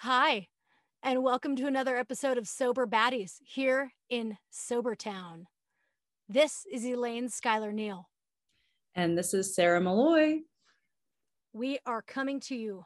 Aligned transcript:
Hi, 0.00 0.48
and 1.02 1.22
welcome 1.22 1.56
to 1.56 1.66
another 1.66 1.96
episode 1.96 2.36
of 2.36 2.46
Sober 2.46 2.86
Baddies 2.86 3.36
here 3.42 3.92
in 4.10 4.36
Sobertown. 4.52 5.44
This 6.28 6.66
is 6.70 6.84
Elaine 6.84 7.30
Schuyler 7.30 7.72
Neal. 7.72 8.06
And 8.94 9.16
this 9.16 9.32
is 9.32 9.54
Sarah 9.54 9.80
Malloy. 9.80 10.40
We 11.54 11.78
are 11.86 12.02
coming 12.02 12.40
to 12.40 12.54
you 12.54 12.84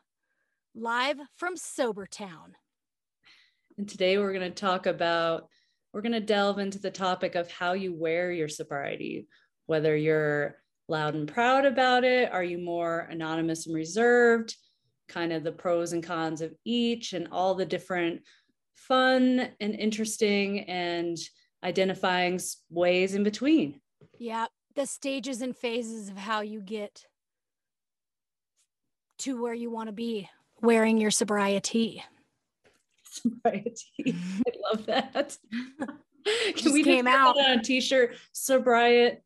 live 0.72 1.18
from 1.36 1.56
Sobertown. 1.56 2.52
And 3.76 3.88
today 3.88 4.16
we're 4.16 4.32
going 4.32 4.48
to 4.48 4.50
talk 4.50 4.86
about, 4.86 5.48
we're 5.92 6.02
going 6.02 6.12
to 6.12 6.20
delve 6.20 6.60
into 6.60 6.78
the 6.78 6.92
topic 6.92 7.34
of 7.34 7.50
how 7.50 7.72
you 7.72 7.92
wear 7.92 8.30
your 8.30 8.48
sobriety, 8.48 9.26
whether 9.66 9.96
you're 9.96 10.62
loud 10.88 11.16
and 11.16 11.26
proud 11.26 11.64
about 11.64 12.04
it, 12.04 12.32
are 12.32 12.44
you 12.44 12.58
more 12.58 13.08
anonymous 13.10 13.66
and 13.66 13.74
reserved? 13.74 14.56
Kind 15.10 15.32
of 15.32 15.44
the 15.44 15.52
pros 15.52 15.92
and 15.92 16.02
cons 16.02 16.40
of 16.40 16.54
each 16.64 17.12
and 17.12 17.28
all 17.30 17.54
the 17.54 17.66
different 17.66 18.22
fun 18.74 19.48
and 19.60 19.74
interesting 19.74 20.60
and 20.60 21.18
identifying 21.62 22.40
ways 22.70 23.14
in 23.14 23.22
between. 23.22 23.80
Yeah, 24.18 24.46
the 24.74 24.86
stages 24.86 25.42
and 25.42 25.54
phases 25.54 26.08
of 26.08 26.16
how 26.16 26.40
you 26.40 26.60
get 26.60 27.04
to 29.18 29.40
where 29.42 29.54
you 29.54 29.70
want 29.70 29.88
to 29.88 29.92
be 29.92 30.30
wearing 30.62 30.98
your 30.98 31.10
sobriety. 31.10 32.02
Sobriety. 33.04 33.74
I 34.06 34.52
love 34.72 34.86
that. 34.86 35.36
Can 36.24 36.54
Just 36.54 36.74
we 36.74 36.84
came 36.84 37.06
out 37.06 37.38
on 37.38 37.58
a 37.58 37.62
t-shirt? 37.62 38.14
Sobriety 38.32 39.18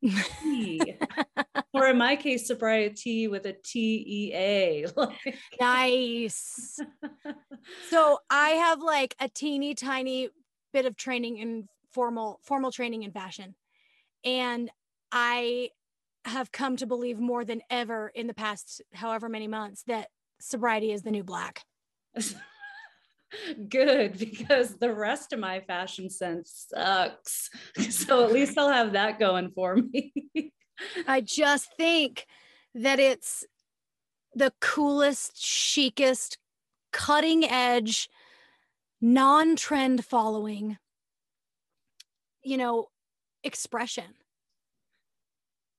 or 1.72 1.86
in 1.88 1.98
my 1.98 2.16
case, 2.16 2.46
sobriety 2.46 3.28
with 3.28 3.46
a 3.46 3.52
T 3.52 4.04
E 4.06 4.32
A. 4.34 4.86
nice. 5.60 6.78
so 7.90 8.18
I 8.30 8.50
have 8.50 8.80
like 8.80 9.14
a 9.20 9.28
teeny 9.28 9.74
tiny 9.74 10.28
bit 10.72 10.86
of 10.86 10.96
training 10.96 11.38
in 11.38 11.68
formal 11.92 12.40
formal 12.42 12.70
training 12.70 13.02
in 13.02 13.10
fashion, 13.10 13.54
and 14.24 14.70
I 15.10 15.70
have 16.24 16.52
come 16.52 16.76
to 16.76 16.86
believe 16.86 17.18
more 17.18 17.44
than 17.44 17.62
ever 17.70 18.12
in 18.14 18.26
the 18.26 18.34
past 18.34 18.82
however 18.92 19.28
many 19.28 19.48
months 19.48 19.82
that 19.84 20.08
sobriety 20.40 20.92
is 20.92 21.02
the 21.02 21.10
new 21.10 21.24
black. 21.24 21.62
Good 23.68 24.18
because 24.18 24.76
the 24.76 24.92
rest 24.92 25.32
of 25.32 25.40
my 25.40 25.60
fashion 25.60 26.10
sense 26.10 26.66
sucks. 26.72 27.50
So 27.90 28.24
at 28.24 28.32
least 28.32 28.58
I'll 28.58 28.72
have 28.72 28.92
that 28.92 29.18
going 29.18 29.50
for 29.50 29.76
me. 29.76 30.12
I 31.06 31.20
just 31.20 31.68
think 31.76 32.26
that 32.74 32.98
it's 32.98 33.44
the 34.34 34.52
coolest, 34.60 35.40
chicest, 35.40 36.38
cutting 36.92 37.44
edge, 37.44 38.08
non 39.00 39.56
trend 39.56 40.04
following, 40.04 40.78
you 42.42 42.56
know, 42.56 42.88
expression. 43.42 44.14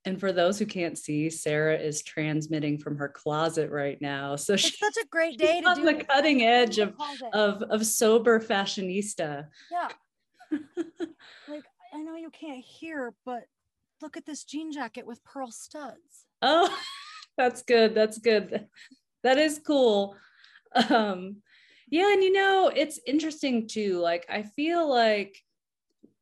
And 0.10 0.20
for 0.20 0.32
those 0.32 0.58
who 0.58 0.66
can't 0.66 0.98
see, 0.98 1.30
Sarah 1.30 1.78
is 1.78 2.02
transmitting 2.02 2.80
from 2.80 2.98
her 2.98 3.10
closet 3.10 3.70
right 3.70 4.02
now. 4.02 4.36
So 4.38 4.54
it's 4.54 4.64
she's 4.64 4.80
such 4.80 4.98
a 4.98 5.06
great 5.08 5.38
day 5.38 5.62
to 5.62 5.68
on 5.68 5.76
do 5.76 5.86
the 5.86 6.04
cutting 6.04 6.42
edge 6.42 6.80
of, 6.80 6.96
of, 7.32 7.62
of 7.62 7.86
sober 7.86 8.40
fashionista. 8.40 9.46
Yeah. 9.72 9.90
like 11.48 11.64
I 11.94 12.02
know 12.02 12.16
you 12.16 12.32
can't 12.32 12.66
hear, 12.66 13.14
but 13.24 13.44
look 14.02 14.18
at 14.18 14.26
this 14.26 14.46
jean 14.46 14.72
jacket 14.72 15.06
with 15.06 15.24
pearl 15.24 15.52
studs. 15.52 16.26
Oh, 16.42 16.76
that's 17.38 17.62
good. 17.62 17.94
That's 17.94 18.18
good. 18.18 18.66
That 19.22 19.38
is 19.38 19.62
cool. 19.64 20.16
Um, 20.90 21.44
yeah, 21.92 22.12
and 22.14 22.24
you 22.24 22.34
know, 22.34 22.72
it's 22.76 23.00
interesting 23.06 23.68
too. 23.68 24.00
Like 24.00 24.26
I 24.28 24.42
feel 24.42 24.90
like 24.90 25.38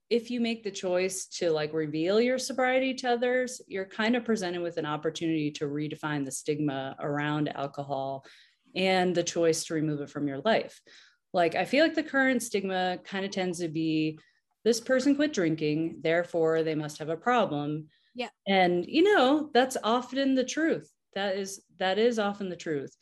if 0.10 0.32
you 0.32 0.40
make 0.40 0.64
the 0.64 0.72
choice 0.72 1.26
to 1.26 1.52
like 1.52 1.74
reveal 1.74 2.22
your 2.22 2.38
sobriety 2.38 2.94
to 2.96 3.12
others, 3.12 3.62
you're 3.68 3.86
kind 3.86 4.16
of 4.16 4.24
presented 4.24 4.62
with 4.62 4.78
an 4.78 4.86
opportunity 4.86 5.52
to 5.52 5.66
redefine 5.66 6.24
the 6.24 6.32
stigma 6.32 6.96
around 7.00 7.50
alcohol 7.50 8.26
and 8.76 9.14
the 9.14 9.24
choice 9.24 9.66
to 9.66 9.74
remove 9.74 10.02
it 10.02 10.10
from 10.10 10.28
your 10.28 10.40
life. 10.46 10.80
Like, 11.34 11.56
I 11.56 11.66
feel 11.66 11.84
like 11.84 11.96
the 11.96 12.04
current 12.04 12.42
stigma 12.42 13.00
kind 13.04 13.26
of 13.26 13.32
tends 13.32 13.60
to 13.60 13.68
be 13.68 14.20
this 14.64 14.80
person 14.80 15.16
quit 15.16 15.34
drinking, 15.34 16.00
therefore 16.02 16.64
they 16.64 16.76
must 16.76 17.00
have 17.00 17.10
a 17.10 17.18
problem. 17.18 17.88
Yeah. 18.16 18.30
And 18.48 18.86
you 18.88 19.04
know, 19.04 19.50
that's 19.54 19.78
often 19.84 20.36
the 20.36 20.44
truth. 20.44 20.92
That 21.16 21.38
is 21.38 21.62
that 21.80 21.98
is 21.98 22.20
often 22.20 22.50
the 22.50 22.56
truth. 22.56 22.96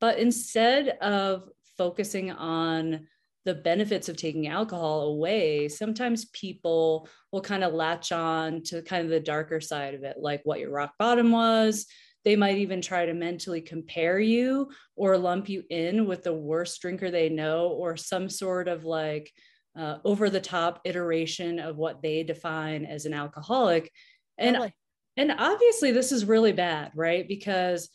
But 0.00 0.18
instead 0.18 0.88
of 1.00 1.48
focusing 1.76 2.30
on 2.30 3.06
the 3.44 3.54
benefits 3.54 4.08
of 4.08 4.16
taking 4.16 4.48
alcohol 4.48 5.02
away, 5.02 5.68
sometimes 5.68 6.26
people 6.26 7.08
will 7.32 7.40
kind 7.40 7.64
of 7.64 7.72
latch 7.72 8.12
on 8.12 8.62
to 8.64 8.82
kind 8.82 9.04
of 9.04 9.10
the 9.10 9.20
darker 9.20 9.60
side 9.60 9.94
of 9.94 10.02
it, 10.02 10.16
like 10.18 10.42
what 10.44 10.60
your 10.60 10.70
rock 10.70 10.92
bottom 10.98 11.30
was. 11.30 11.86
They 12.24 12.36
might 12.36 12.58
even 12.58 12.82
try 12.82 13.06
to 13.06 13.14
mentally 13.14 13.60
compare 13.60 14.18
you 14.18 14.70
or 14.96 15.16
lump 15.16 15.48
you 15.48 15.62
in 15.70 16.06
with 16.06 16.24
the 16.24 16.34
worst 16.34 16.80
drinker 16.82 17.10
they 17.10 17.28
know 17.28 17.68
or 17.68 17.96
some 17.96 18.28
sort 18.28 18.68
of 18.68 18.84
like 18.84 19.32
uh, 19.78 19.98
over 20.04 20.28
the 20.28 20.40
top 20.40 20.80
iteration 20.84 21.58
of 21.58 21.76
what 21.76 22.02
they 22.02 22.24
define 22.24 22.84
as 22.84 23.06
an 23.06 23.14
alcoholic. 23.14 23.90
And, 24.36 24.56
totally. 24.56 24.74
and 25.16 25.32
obviously, 25.38 25.92
this 25.92 26.12
is 26.12 26.24
really 26.24 26.52
bad, 26.52 26.90
right? 26.94 27.26
Because, 27.26 27.88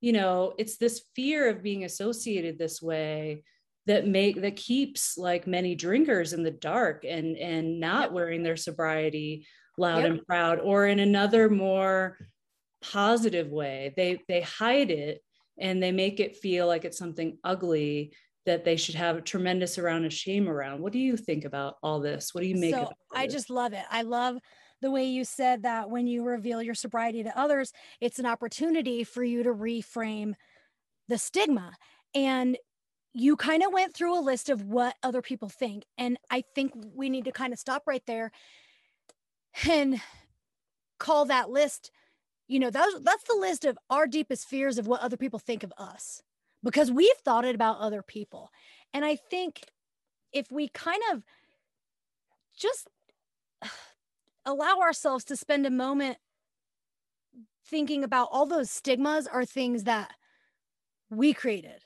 you 0.00 0.12
know, 0.12 0.54
it's 0.58 0.78
this 0.78 1.02
fear 1.14 1.48
of 1.48 1.62
being 1.62 1.84
associated 1.84 2.58
this 2.58 2.80
way 2.80 3.42
that 3.86 4.06
make 4.06 4.40
that 4.42 4.56
keeps 4.56 5.16
like 5.16 5.46
many 5.46 5.74
drinkers 5.74 6.32
in 6.32 6.42
the 6.42 6.50
dark 6.50 7.04
and 7.04 7.36
and 7.36 7.80
not 7.80 8.04
yep. 8.04 8.12
wearing 8.12 8.42
their 8.42 8.56
sobriety 8.56 9.46
loud 9.78 10.02
yep. 10.02 10.10
and 10.10 10.26
proud 10.26 10.58
or 10.60 10.86
in 10.86 10.98
another 10.98 11.48
more 11.48 12.18
positive 12.82 13.48
way. 13.48 13.94
They 13.96 14.20
they 14.28 14.40
hide 14.42 14.90
it 14.90 15.22
and 15.58 15.82
they 15.82 15.92
make 15.92 16.20
it 16.20 16.36
feel 16.36 16.66
like 16.66 16.84
it's 16.84 16.98
something 16.98 17.38
ugly 17.44 18.12
that 18.44 18.64
they 18.64 18.76
should 18.76 18.94
have 18.94 19.16
a 19.16 19.22
tremendous 19.22 19.76
amount 19.78 20.04
of 20.04 20.12
shame 20.12 20.48
around. 20.48 20.80
What 20.80 20.92
do 20.92 20.98
you 20.98 21.16
think 21.16 21.44
about 21.44 21.76
all 21.82 22.00
this? 22.00 22.32
What 22.32 22.42
do 22.42 22.46
you 22.46 22.56
make 22.56 22.74
so 22.74 22.92
i 23.12 23.26
just 23.26 23.50
love 23.50 23.72
it. 23.72 23.84
I 23.90 24.02
love 24.02 24.38
the 24.82 24.90
way 24.90 25.06
you 25.06 25.24
said 25.24 25.62
that 25.62 25.90
when 25.90 26.06
you 26.06 26.22
reveal 26.22 26.62
your 26.62 26.74
sobriety 26.74 27.22
to 27.24 27.38
others 27.38 27.72
it's 28.00 28.18
an 28.18 28.26
opportunity 28.26 29.04
for 29.04 29.24
you 29.24 29.42
to 29.42 29.52
reframe 29.52 30.34
the 31.08 31.18
stigma. 31.18 31.72
And 32.14 32.56
you 33.18 33.34
kind 33.34 33.62
of 33.62 33.72
went 33.72 33.94
through 33.94 34.18
a 34.18 34.20
list 34.20 34.50
of 34.50 34.64
what 34.64 34.94
other 35.02 35.22
people 35.22 35.48
think. 35.48 35.84
And 35.96 36.18
I 36.30 36.44
think 36.54 36.72
we 36.94 37.08
need 37.08 37.24
to 37.24 37.32
kind 37.32 37.50
of 37.54 37.58
stop 37.58 37.84
right 37.86 38.02
there 38.06 38.30
and 39.66 40.02
call 40.98 41.24
that 41.24 41.48
list, 41.48 41.90
you 42.46 42.58
know, 42.58 42.68
that's, 42.68 42.94
that's 43.00 43.24
the 43.24 43.38
list 43.40 43.64
of 43.64 43.78
our 43.88 44.06
deepest 44.06 44.46
fears 44.46 44.76
of 44.76 44.86
what 44.86 45.00
other 45.00 45.16
people 45.16 45.38
think 45.38 45.62
of 45.62 45.72
us 45.78 46.22
because 46.62 46.92
we've 46.92 47.16
thought 47.24 47.46
it 47.46 47.54
about 47.54 47.78
other 47.78 48.02
people. 48.02 48.50
And 48.92 49.02
I 49.02 49.16
think 49.16 49.62
if 50.34 50.52
we 50.52 50.68
kind 50.68 51.00
of 51.10 51.22
just 52.54 52.86
allow 54.44 54.80
ourselves 54.80 55.24
to 55.24 55.36
spend 55.36 55.64
a 55.64 55.70
moment 55.70 56.18
thinking 57.66 58.04
about 58.04 58.28
all 58.30 58.44
those 58.44 58.70
stigmas 58.70 59.26
are 59.26 59.46
things 59.46 59.84
that 59.84 60.12
we 61.08 61.32
created 61.32 61.85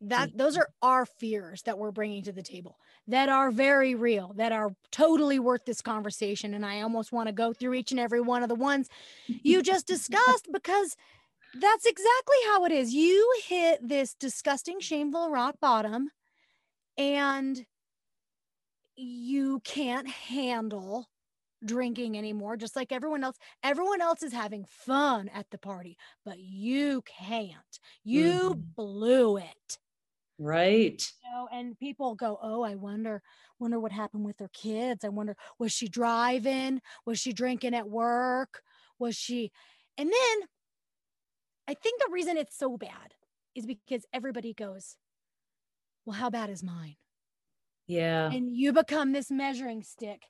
that 0.00 0.36
those 0.36 0.56
are 0.56 0.68
our 0.80 1.04
fears 1.04 1.62
that 1.62 1.76
we're 1.76 1.90
bringing 1.90 2.22
to 2.22 2.32
the 2.32 2.42
table 2.42 2.78
that 3.08 3.28
are 3.28 3.50
very 3.50 3.96
real 3.96 4.32
that 4.36 4.52
are 4.52 4.70
totally 4.92 5.40
worth 5.40 5.64
this 5.64 5.80
conversation 5.80 6.54
and 6.54 6.64
i 6.64 6.80
almost 6.80 7.10
want 7.10 7.26
to 7.26 7.32
go 7.32 7.52
through 7.52 7.74
each 7.74 7.90
and 7.90 7.98
every 7.98 8.20
one 8.20 8.42
of 8.42 8.48
the 8.48 8.54
ones 8.54 8.88
you 9.26 9.60
just 9.72 9.88
discussed 9.88 10.48
because 10.52 10.96
that's 11.54 11.86
exactly 11.86 12.36
how 12.46 12.64
it 12.64 12.72
is. 12.72 12.92
You 12.92 13.32
hit 13.46 13.86
this 13.86 14.14
disgusting 14.14 14.80
shameful 14.80 15.30
rock 15.30 15.56
bottom 15.60 16.10
and 16.96 17.64
you 18.96 19.60
can't 19.64 20.08
handle 20.08 21.08
drinking 21.64 22.16
anymore 22.16 22.56
just 22.56 22.76
like 22.76 22.92
everyone 22.92 23.24
else. 23.24 23.36
Everyone 23.62 24.00
else 24.00 24.22
is 24.22 24.32
having 24.32 24.64
fun 24.68 25.28
at 25.28 25.50
the 25.50 25.58
party 25.58 25.96
but 26.24 26.38
you 26.38 27.02
can't. 27.02 27.54
You 28.04 28.50
mm-hmm. 28.50 28.60
blew 28.76 29.38
it 29.38 29.78
Right. 30.38 31.02
You 31.24 31.30
know, 31.30 31.48
and 31.52 31.78
people 31.78 32.14
go, 32.14 32.38
"Oh, 32.40 32.62
I 32.62 32.74
wonder, 32.76 33.22
wonder 33.58 33.80
what 33.80 33.92
happened 33.92 34.24
with 34.24 34.38
her 34.38 34.48
kids. 34.52 35.04
I 35.04 35.08
wonder, 35.08 35.36
was 35.58 35.72
she 35.72 35.88
driving? 35.88 36.80
Was 37.04 37.18
she 37.18 37.32
drinking 37.32 37.74
at 37.74 37.88
work? 37.88 38.62
Was 38.98 39.16
she?" 39.16 39.50
And 39.96 40.08
then, 40.08 40.48
I 41.66 41.74
think 41.74 42.00
the 42.00 42.10
reason 42.12 42.36
it's 42.36 42.56
so 42.56 42.76
bad 42.76 43.14
is 43.54 43.66
because 43.66 44.06
everybody 44.12 44.54
goes, 44.54 44.96
"Well, 46.04 46.16
how 46.16 46.30
bad 46.30 46.50
is 46.50 46.62
mine?" 46.62 46.96
Yeah. 47.86 48.30
And 48.30 48.54
you 48.56 48.72
become 48.72 49.12
this 49.12 49.30
measuring 49.30 49.82
stick. 49.82 50.22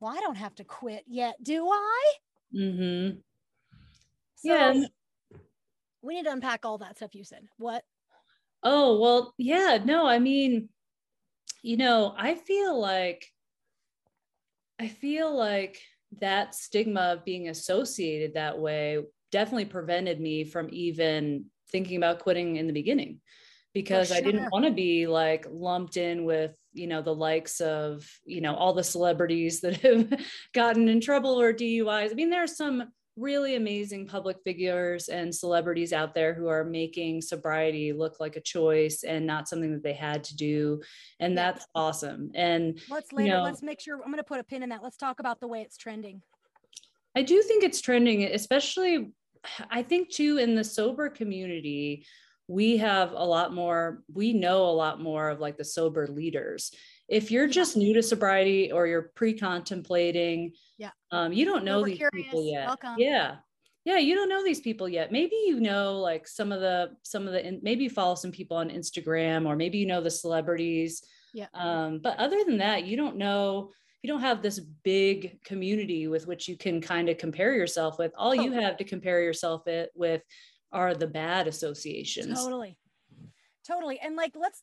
Well, 0.00 0.16
I 0.16 0.20
don't 0.20 0.36
have 0.36 0.54
to 0.56 0.64
quit 0.64 1.04
yet, 1.06 1.36
do 1.42 1.68
I? 1.68 2.12
Mm-hmm. 2.54 3.20
So, 4.34 4.48
yeah. 4.48 4.86
We 6.02 6.14
need 6.14 6.24
to 6.24 6.32
unpack 6.32 6.64
all 6.64 6.78
that 6.78 6.96
stuff 6.96 7.14
you 7.14 7.22
said. 7.22 7.46
What? 7.58 7.84
Oh, 8.62 9.00
well, 9.00 9.34
yeah, 9.38 9.78
no, 9.84 10.06
I 10.06 10.18
mean, 10.18 10.68
you 11.62 11.76
know, 11.76 12.14
I 12.16 12.34
feel 12.34 12.78
like 12.80 13.26
I 14.80 14.88
feel 14.88 15.34
like 15.36 15.80
that 16.20 16.54
stigma 16.54 17.12
of 17.12 17.24
being 17.24 17.48
associated 17.48 18.34
that 18.34 18.58
way 18.58 18.98
definitely 19.30 19.64
prevented 19.64 20.20
me 20.20 20.44
from 20.44 20.68
even 20.72 21.46
thinking 21.70 21.96
about 21.96 22.18
quitting 22.18 22.56
in 22.56 22.66
the 22.66 22.72
beginning 22.72 23.20
because 23.74 24.08
sure. 24.08 24.16
I 24.16 24.20
didn't 24.20 24.50
want 24.50 24.66
to 24.66 24.70
be 24.70 25.06
like 25.06 25.46
lumped 25.50 25.96
in 25.96 26.24
with, 26.24 26.54
you 26.72 26.86
know, 26.86 27.00
the 27.00 27.14
likes 27.14 27.60
of, 27.60 28.06
you 28.24 28.40
know, 28.40 28.54
all 28.54 28.74
the 28.74 28.84
celebrities 28.84 29.60
that 29.62 29.76
have 29.80 30.12
gotten 30.52 30.88
in 30.88 31.00
trouble 31.00 31.40
or 31.40 31.52
DUIs. 31.52 32.10
I 32.10 32.14
mean, 32.14 32.30
there 32.30 32.42
are 32.42 32.48
some 32.48 32.90
really 33.16 33.56
amazing 33.56 34.06
public 34.06 34.38
figures 34.42 35.08
and 35.08 35.34
celebrities 35.34 35.92
out 35.92 36.14
there 36.14 36.32
who 36.32 36.48
are 36.48 36.64
making 36.64 37.20
sobriety 37.20 37.92
look 37.92 38.20
like 38.20 38.36
a 38.36 38.40
choice 38.40 39.04
and 39.04 39.26
not 39.26 39.48
something 39.48 39.72
that 39.72 39.82
they 39.82 39.92
had 39.92 40.24
to 40.24 40.36
do. 40.36 40.80
And 41.20 41.34
yeah. 41.34 41.52
that's 41.52 41.66
awesome. 41.74 42.30
And 42.34 42.80
let's 42.88 43.12
later 43.12 43.26
you 43.26 43.34
know, 43.34 43.42
let's 43.42 43.62
make 43.62 43.80
sure 43.80 43.96
i'm 43.96 44.10
going 44.10 44.16
to 44.16 44.24
put 44.24 44.40
a 44.40 44.44
pin 44.44 44.62
in 44.62 44.70
that. 44.70 44.82
Let's 44.82 44.96
talk 44.96 45.20
about 45.20 45.40
the 45.40 45.48
way 45.48 45.60
it's 45.60 45.76
trending. 45.76 46.22
I 47.14 47.22
do 47.22 47.42
think 47.42 47.62
it's 47.62 47.80
trending 47.80 48.24
especially 48.24 49.12
i 49.70 49.82
think 49.82 50.10
too 50.10 50.38
in 50.38 50.54
the 50.54 50.64
sober 50.64 51.08
community 51.08 52.06
we 52.48 52.76
have 52.76 53.12
a 53.12 53.24
lot 53.24 53.52
more 53.52 54.02
we 54.12 54.32
know 54.32 54.64
a 54.64 54.72
lot 54.72 55.00
more 55.00 55.28
of 55.28 55.40
like 55.40 55.56
the 55.56 55.64
sober 55.64 56.06
leaders 56.06 56.72
if 57.12 57.30
you're 57.30 57.46
just 57.46 57.76
new 57.76 57.92
to 57.92 58.02
sobriety 58.02 58.72
or 58.72 58.86
you're 58.86 59.12
pre-contemplating 59.14 60.52
yeah. 60.78 60.90
um, 61.10 61.30
you 61.32 61.44
don't 61.44 61.62
know 61.62 61.84
these 61.84 61.98
curious. 61.98 62.26
people 62.26 62.42
yet. 62.42 62.66
Welcome. 62.66 62.94
yeah. 62.98 63.36
Yeah 63.84 63.98
you 63.98 64.14
don't 64.14 64.28
know 64.28 64.42
these 64.42 64.60
people 64.60 64.88
yet. 64.88 65.12
Maybe 65.12 65.36
you 65.46 65.60
know 65.60 65.98
like 65.98 66.26
some 66.26 66.52
of 66.52 66.60
the 66.60 66.96
some 67.02 67.26
of 67.26 67.34
the 67.34 67.58
maybe 67.62 67.84
you 67.84 67.90
follow 67.90 68.14
some 68.14 68.32
people 68.32 68.56
on 68.56 68.70
instagram 68.70 69.46
or 69.46 69.56
maybe 69.56 69.78
you 69.78 69.86
know 69.86 70.00
the 70.00 70.10
celebrities. 70.10 71.02
Yeah. 71.34 71.48
Um, 71.52 72.00
but 72.02 72.18
other 72.18 72.44
than 72.44 72.58
that 72.58 72.86
you 72.86 72.96
don't 72.96 73.16
know 73.16 73.72
you 74.02 74.08
don't 74.08 74.20
have 74.20 74.42
this 74.42 74.58
big 74.58 75.42
community 75.44 76.08
with 76.08 76.26
which 76.26 76.48
you 76.48 76.56
can 76.56 76.80
kind 76.80 77.08
of 77.08 77.18
compare 77.18 77.54
yourself 77.54 77.98
with. 77.98 78.12
All 78.16 78.34
you 78.34 78.52
have 78.52 78.76
to 78.78 78.84
compare 78.84 79.22
yourself 79.22 79.68
it 79.68 79.90
with 79.94 80.22
are 80.72 80.94
the 80.94 81.06
bad 81.06 81.46
associations. 81.46 82.42
Totally. 82.42 82.78
Totally. 83.66 84.00
And 84.00 84.16
like 84.16 84.32
let's 84.34 84.62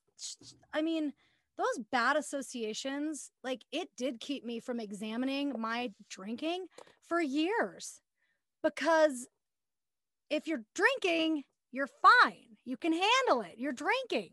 i 0.73 0.81
mean 0.81 1.13
those 1.59 1.85
bad 1.91 2.15
associations 2.15 3.29
like 3.43 3.61
it 3.71 3.89
did 3.97 4.19
keep 4.19 4.43
me 4.43 4.59
from 4.59 4.79
examining 4.79 5.53
my 5.59 5.91
drinking 6.09 6.65
for 7.07 7.21
years 7.21 8.01
because 8.63 9.27
if 10.31 10.47
you're 10.47 10.63
drinking 10.73 11.43
you're 11.71 11.89
fine. 12.01 12.57
You 12.65 12.77
can 12.77 12.93
handle 12.93 13.41
it. 13.41 13.55
You're 13.57 13.73
drinking. 13.73 14.31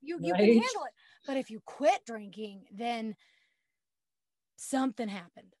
You 0.00 0.18
you 0.20 0.32
right. 0.32 0.38
can 0.38 0.48
handle 0.48 0.84
it. 0.86 0.92
But 1.26 1.36
if 1.36 1.50
you 1.50 1.60
quit 1.64 2.00
drinking 2.06 2.64
then 2.72 3.14
something 4.56 5.08
happened. 5.08 5.52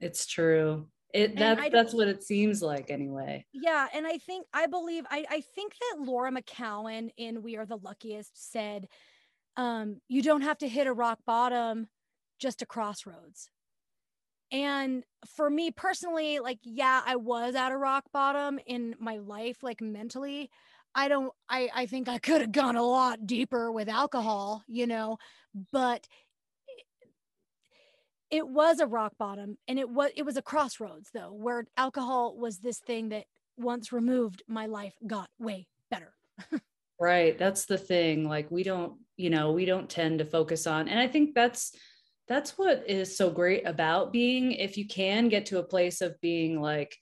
It's 0.00 0.26
true. 0.26 0.86
It 1.14 1.36
that, 1.36 1.72
that's 1.72 1.94
what 1.94 2.08
it 2.08 2.22
seems 2.22 2.60
like 2.62 2.90
anyway. 2.90 3.46
Yeah 3.52 3.86
and 3.94 4.06
i 4.06 4.18
think 4.18 4.46
i 4.52 4.66
believe 4.66 5.04
I, 5.10 5.24
I 5.30 5.40
think 5.54 5.72
that 5.80 6.04
laura 6.04 6.30
mckowen 6.30 7.10
in 7.16 7.42
we 7.42 7.56
are 7.56 7.64
the 7.64 7.78
luckiest 7.78 8.52
said 8.52 8.86
um, 9.56 10.00
you 10.08 10.22
don't 10.22 10.42
have 10.42 10.58
to 10.58 10.68
hit 10.68 10.86
a 10.86 10.92
rock 10.92 11.18
bottom 11.26 11.88
just 12.38 12.62
a 12.62 12.66
crossroads. 12.66 13.50
And 14.52 15.04
for 15.34 15.50
me 15.50 15.72
personally 15.72 16.38
like 16.38 16.60
yeah 16.62 17.02
i 17.04 17.16
was 17.16 17.56
at 17.56 17.72
a 17.72 17.76
rock 17.76 18.04
bottom 18.12 18.60
in 18.66 18.94
my 18.98 19.16
life 19.18 19.62
like 19.62 19.80
mentally. 19.80 20.50
I 20.94 21.08
don't 21.08 21.32
i 21.48 21.68
i 21.74 21.86
think 21.86 22.08
i 22.08 22.18
could 22.18 22.40
have 22.40 22.52
gone 22.52 22.76
a 22.76 22.82
lot 22.82 23.26
deeper 23.26 23.70
with 23.70 23.88
alcohol 23.88 24.62
you 24.66 24.86
know 24.86 25.18
but 25.72 26.06
it 28.30 28.48
was 28.48 28.80
a 28.80 28.86
rock 28.86 29.12
bottom 29.18 29.58
and 29.68 29.78
it 29.78 29.90
was 29.90 30.10
it 30.16 30.24
was 30.24 30.36
a 30.36 30.42
crossroads 30.42 31.10
though 31.12 31.32
where 31.32 31.64
alcohol 31.76 32.36
was 32.36 32.58
this 32.58 32.78
thing 32.78 33.10
that 33.10 33.24
once 33.58 33.92
removed 33.92 34.42
my 34.48 34.66
life 34.66 34.94
got 35.06 35.28
way 35.38 35.66
better 35.90 36.14
right 36.98 37.38
that's 37.38 37.66
the 37.66 37.78
thing 37.78 38.28
like 38.28 38.50
we 38.50 38.62
don't 38.62 38.94
you 39.16 39.30
know 39.30 39.52
we 39.52 39.64
don't 39.64 39.90
tend 39.90 40.18
to 40.18 40.24
focus 40.24 40.66
on 40.66 40.88
and 40.88 40.98
i 40.98 41.06
think 41.06 41.34
that's 41.34 41.74
that's 42.28 42.58
what 42.58 42.84
is 42.88 43.16
so 43.16 43.30
great 43.30 43.66
about 43.66 44.12
being 44.12 44.52
if 44.52 44.76
you 44.76 44.86
can 44.86 45.28
get 45.28 45.46
to 45.46 45.58
a 45.58 45.66
place 45.66 46.00
of 46.00 46.20
being 46.20 46.60
like 46.60 46.96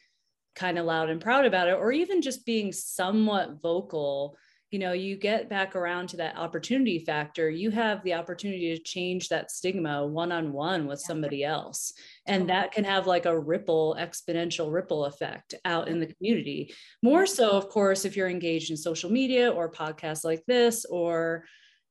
kind 0.55 0.79
of 0.79 0.87
loud 0.87 1.11
and 1.11 1.21
proud 1.21 1.45
about 1.45 1.69
it 1.69 1.77
or 1.77 1.93
even 1.93 2.23
just 2.23 2.45
being 2.45 2.73
somewhat 2.73 3.61
vocal 3.63 4.37
you 4.75 4.81
know 4.81 4.93
you 4.93 5.15
get 5.17 5.49
back 5.49 5.77
around 5.77 6.09
to 6.09 6.17
that 6.17 6.37
opportunity 6.37 6.99
factor 6.99 7.49
you 7.49 7.71
have 7.71 8.03
the 8.03 8.13
opportunity 8.13 8.77
to 8.77 8.83
change 8.83 9.29
that 9.29 9.53
stigma 9.53 10.05
one 10.05 10.33
on 10.33 10.53
one 10.53 10.89
with 10.89 10.99
somebody 10.99 11.45
else. 11.45 11.93
And 12.27 12.49
that 12.49 12.73
can 12.73 12.83
have 12.83 13.07
like 13.07 13.25
a 13.25 13.39
ripple 13.39 13.97
exponential 13.97 14.73
ripple 14.73 15.05
effect 15.05 15.55
out 15.65 15.87
in 15.87 16.01
the 16.01 16.13
community. 16.13 16.75
More 17.05 17.25
so 17.25 17.53
of 17.53 17.69
course 17.69 18.05
if 18.05 18.17
you're 18.17 18.29
engaged 18.29 18.73
in 18.73 18.77
social 18.77 19.13
media 19.13 19.49
or 19.49 19.71
podcasts 19.71 20.25
like 20.25 20.43
this 20.49 20.85
or 20.87 21.45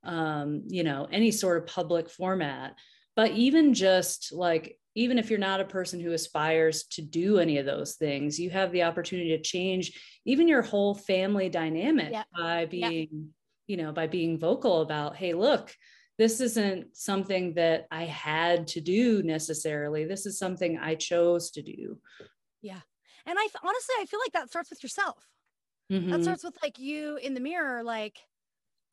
um, 0.03 0.63
you 0.67 0.83
know 0.83 1.07
any 1.09 1.31
sort 1.31 1.59
of 1.59 1.73
public 1.73 2.09
format. 2.09 2.75
But 3.15 3.31
even 3.31 3.73
just 3.73 4.33
like 4.33 4.77
even 4.95 5.17
if 5.17 5.29
you're 5.29 5.39
not 5.39 5.59
a 5.59 5.65
person 5.65 5.99
who 5.99 6.11
aspires 6.11 6.83
to 6.83 7.01
do 7.01 7.39
any 7.39 7.57
of 7.57 7.65
those 7.65 7.95
things, 7.95 8.39
you 8.39 8.49
have 8.49 8.71
the 8.71 8.83
opportunity 8.83 9.29
to 9.29 9.41
change 9.41 9.99
even 10.25 10.47
your 10.47 10.61
whole 10.61 10.93
family 10.93 11.49
dynamic 11.49 12.11
yeah. 12.11 12.23
by 12.37 12.65
being, 12.65 13.09
yeah. 13.11 13.27
you 13.67 13.77
know, 13.77 13.91
by 13.91 14.07
being 14.07 14.37
vocal 14.37 14.81
about, 14.81 15.15
hey, 15.15 15.33
look, 15.33 15.75
this 16.19 16.41
isn't 16.41 16.95
something 16.95 17.55
that 17.55 17.87
I 17.89 18.03
had 18.03 18.67
to 18.67 18.81
do 18.81 19.23
necessarily. 19.23 20.05
This 20.05 20.25
is 20.27 20.37
something 20.37 20.77
I 20.77 20.95
chose 20.95 21.49
to 21.51 21.63
do. 21.63 21.97
Yeah. 22.61 22.81
And 23.25 23.37
I 23.39 23.47
honestly, 23.63 23.95
I 23.99 24.05
feel 24.05 24.19
like 24.19 24.33
that 24.33 24.49
starts 24.49 24.69
with 24.69 24.83
yourself. 24.83 25.25
Mm-hmm. 25.91 26.11
That 26.11 26.23
starts 26.23 26.43
with 26.43 26.57
like 26.61 26.77
you 26.77 27.17
in 27.17 27.33
the 27.33 27.39
mirror, 27.39 27.83
like, 27.83 28.19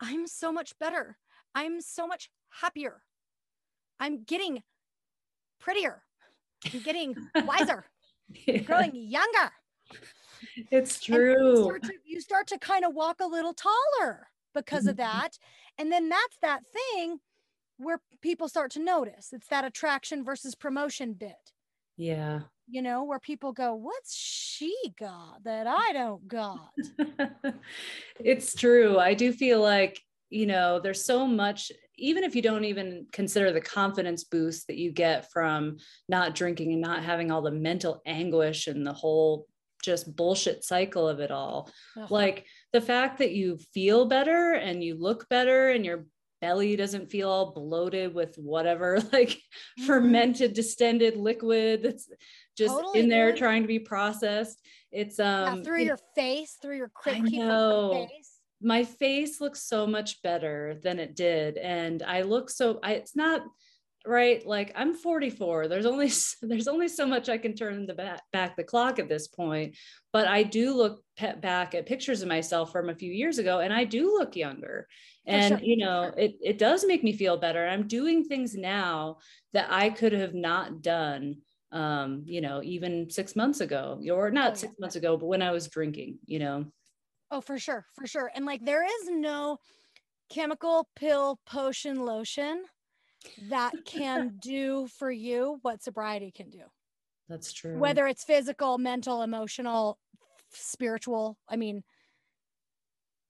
I'm 0.00 0.26
so 0.26 0.50
much 0.50 0.78
better. 0.78 1.18
I'm 1.54 1.82
so 1.82 2.06
much 2.06 2.30
happier. 2.48 3.02
I'm 3.98 4.24
getting 4.24 4.62
prettier. 5.60 6.02
I'm 6.72 6.80
getting 6.80 7.14
wiser. 7.44 7.84
yeah. 8.46 8.58
Growing 8.58 8.92
younger. 8.94 9.50
It's 10.70 11.00
true. 11.00 11.50
You 11.50 11.64
start, 11.64 11.82
to, 11.84 11.92
you 12.04 12.20
start 12.20 12.46
to 12.48 12.58
kind 12.58 12.84
of 12.84 12.94
walk 12.94 13.20
a 13.20 13.26
little 13.26 13.54
taller 13.54 14.28
because 14.54 14.86
of 14.86 14.96
mm-hmm. 14.96 15.20
that. 15.20 15.38
And 15.78 15.90
then 15.90 16.08
that's 16.08 16.36
that 16.42 16.62
thing 16.72 17.20
where 17.78 18.00
people 18.20 18.48
start 18.48 18.70
to 18.72 18.80
notice. 18.80 19.32
It's 19.32 19.48
that 19.48 19.64
attraction 19.64 20.24
versus 20.24 20.54
promotion 20.54 21.14
bit. 21.14 21.52
Yeah. 21.96 22.40
You 22.68 22.82
know, 22.82 23.04
where 23.04 23.18
people 23.18 23.52
go, 23.52 23.74
What's 23.74 24.14
she 24.14 24.74
got 24.98 25.42
that 25.44 25.66
I 25.66 25.92
don't 25.92 26.26
got? 26.28 26.70
it's 28.20 28.54
true. 28.54 28.98
I 28.98 29.14
do 29.14 29.32
feel 29.32 29.60
like, 29.60 30.00
you 30.28 30.46
know, 30.46 30.78
there's 30.78 31.04
so 31.04 31.26
much 31.26 31.72
even 32.00 32.24
if 32.24 32.34
you 32.34 32.42
don't 32.42 32.64
even 32.64 33.06
consider 33.12 33.52
the 33.52 33.60
confidence 33.60 34.24
boost 34.24 34.66
that 34.66 34.76
you 34.76 34.90
get 34.90 35.30
from 35.30 35.76
not 36.08 36.34
drinking 36.34 36.72
and 36.72 36.80
not 36.80 37.04
having 37.04 37.30
all 37.30 37.42
the 37.42 37.50
mental 37.50 38.02
anguish 38.06 38.66
and 38.66 38.86
the 38.86 38.92
whole 38.92 39.46
just 39.82 40.14
bullshit 40.14 40.64
cycle 40.64 41.08
of 41.08 41.20
it 41.20 41.30
all 41.30 41.70
uh-huh. 41.96 42.06
like 42.10 42.46
the 42.72 42.80
fact 42.80 43.18
that 43.18 43.32
you 43.32 43.58
feel 43.72 44.06
better 44.06 44.52
and 44.52 44.82
you 44.82 44.94
look 44.98 45.28
better 45.28 45.70
and 45.70 45.84
your 45.84 46.06
belly 46.40 46.74
doesn't 46.76 47.10
feel 47.10 47.28
all 47.28 47.52
bloated 47.52 48.14
with 48.14 48.34
whatever 48.36 48.98
like 49.12 49.30
mm-hmm. 49.30 49.86
fermented 49.86 50.52
distended 50.52 51.16
liquid 51.16 51.82
that's 51.82 52.08
just 52.56 52.74
totally 52.74 53.00
in 53.00 53.08
there 53.08 53.34
trying 53.34 53.62
to 53.62 53.68
be 53.68 53.78
processed 53.78 54.60
it's 54.92 55.18
um 55.18 55.58
yeah, 55.58 55.62
through 55.62 55.82
your 55.82 55.98
face 56.14 56.58
through 56.60 56.76
your 56.76 56.90
quick 56.92 57.22
face 57.22 58.39
my 58.62 58.84
face 58.84 59.40
looks 59.40 59.62
so 59.62 59.86
much 59.86 60.22
better 60.22 60.78
than 60.82 60.98
it 60.98 61.16
did. 61.16 61.56
And 61.56 62.02
i 62.02 62.22
look 62.22 62.50
so 62.50 62.78
I, 62.82 62.92
it's 62.94 63.16
not 63.16 63.42
right 64.06 64.46
like 64.46 64.72
i'm 64.76 64.94
44 64.94 65.68
there's 65.68 65.84
only 65.84 66.10
there's 66.42 66.68
only 66.68 66.88
so 66.88 67.06
much 67.06 67.28
i 67.28 67.36
can 67.36 67.54
turn 67.54 67.84
the 67.84 67.92
back, 67.92 68.22
back 68.32 68.56
the 68.56 68.64
clock 68.64 68.98
at 68.98 69.08
this 69.08 69.28
point. 69.28 69.76
But 70.12 70.26
i 70.26 70.42
do 70.42 70.74
look 70.74 71.02
back 71.40 71.74
at 71.74 71.86
pictures 71.86 72.22
of 72.22 72.28
myself 72.28 72.72
from 72.72 72.88
a 72.88 72.94
few 72.94 73.12
years 73.12 73.38
ago 73.38 73.60
and 73.60 73.72
i 73.72 73.84
do 73.84 74.16
look 74.18 74.36
younger. 74.36 74.86
And 75.26 75.58
sure. 75.58 75.60
you 75.62 75.76
know 75.76 76.12
it, 76.16 76.34
it 76.40 76.58
does 76.58 76.84
make 76.86 77.04
me 77.04 77.12
feel 77.12 77.36
better. 77.36 77.66
I'm 77.66 77.86
doing 77.86 78.24
things 78.24 78.54
now 78.54 79.18
that 79.52 79.68
i 79.70 79.90
could 79.90 80.12
have 80.12 80.34
not 80.34 80.82
done 80.82 81.36
um 81.72 82.22
you 82.24 82.40
know 82.40 82.60
even 82.64 83.08
six 83.10 83.36
months 83.36 83.60
ago 83.60 84.00
or 84.10 84.30
not 84.30 84.52
oh, 84.52 84.54
six 84.54 84.74
months 84.80 84.96
ago 84.96 85.16
but 85.16 85.26
when 85.26 85.40
i 85.40 85.52
was 85.52 85.68
drinking 85.68 86.18
you 86.26 86.40
know 86.40 86.64
Oh, 87.30 87.40
for 87.40 87.58
sure, 87.58 87.86
for 87.94 88.06
sure. 88.06 88.30
And 88.34 88.44
like 88.44 88.64
there 88.64 88.84
is 88.84 89.10
no 89.10 89.58
chemical 90.30 90.88
pill 90.96 91.38
potion 91.46 92.04
lotion 92.04 92.64
that 93.48 93.72
can 93.84 94.38
do 94.42 94.88
for 94.98 95.10
you 95.10 95.58
what 95.62 95.82
sobriety 95.82 96.32
can 96.34 96.50
do. 96.50 96.62
That's 97.28 97.52
true. 97.52 97.78
Whether 97.78 98.06
it's 98.06 98.24
physical, 98.24 98.78
mental, 98.78 99.22
emotional, 99.22 99.98
spiritual. 100.52 101.38
I 101.48 101.56
mean, 101.56 101.84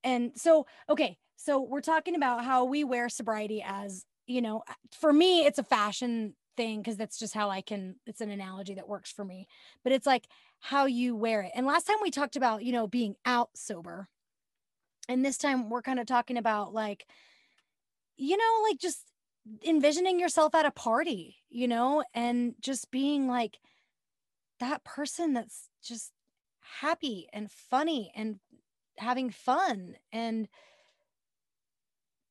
and 0.02 0.32
so, 0.34 0.66
okay. 0.88 1.18
so 1.36 1.60
we're 1.60 1.82
talking 1.82 2.14
about 2.14 2.44
how 2.44 2.64
we 2.64 2.84
wear 2.84 3.10
sobriety 3.10 3.62
as 3.66 4.04
you 4.30 4.40
know 4.40 4.62
for 4.92 5.12
me 5.12 5.44
it's 5.44 5.58
a 5.58 5.64
fashion 5.64 6.34
thing 6.56 6.78
because 6.78 6.96
that's 6.96 7.18
just 7.18 7.34
how 7.34 7.50
i 7.50 7.60
can 7.60 7.96
it's 8.06 8.20
an 8.20 8.30
analogy 8.30 8.74
that 8.74 8.88
works 8.88 9.10
for 9.10 9.24
me 9.24 9.46
but 9.82 9.92
it's 9.92 10.06
like 10.06 10.28
how 10.60 10.86
you 10.86 11.16
wear 11.16 11.42
it. 11.42 11.52
And 11.54 11.66
last 11.66 11.86
time 11.86 11.96
we 12.02 12.10
talked 12.10 12.36
about 12.36 12.64
you 12.64 12.72
know 12.72 12.86
being 12.86 13.16
out 13.24 13.50
sober. 13.56 14.08
And 15.08 15.24
this 15.24 15.38
time 15.38 15.70
we're 15.70 15.82
kind 15.82 15.98
of 15.98 16.06
talking 16.06 16.36
about 16.36 16.72
like 16.72 17.06
you 18.16 18.36
know 18.36 18.68
like 18.68 18.78
just 18.78 19.06
envisioning 19.64 20.20
yourself 20.20 20.54
at 20.54 20.66
a 20.66 20.70
party 20.70 21.38
you 21.48 21.66
know 21.66 22.04
and 22.14 22.54
just 22.60 22.90
being 22.90 23.26
like 23.26 23.58
that 24.60 24.84
person 24.84 25.32
that's 25.32 25.68
just 25.82 26.12
happy 26.60 27.26
and 27.32 27.50
funny 27.50 28.12
and 28.14 28.38
having 28.98 29.30
fun 29.30 29.96
and 30.12 30.46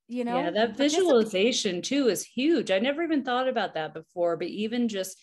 you 0.08 0.24
know 0.24 0.38
yeah 0.38 0.52
that 0.52 0.78
visualization 0.78 1.82
too 1.82 2.08
is 2.08 2.24
huge. 2.24 2.72
I 2.72 2.80
never 2.80 3.04
even 3.04 3.24
thought 3.24 3.48
about 3.48 3.74
that 3.74 3.94
before 3.94 4.38
but 4.38 4.48
even 4.48 4.88
just 4.88 5.20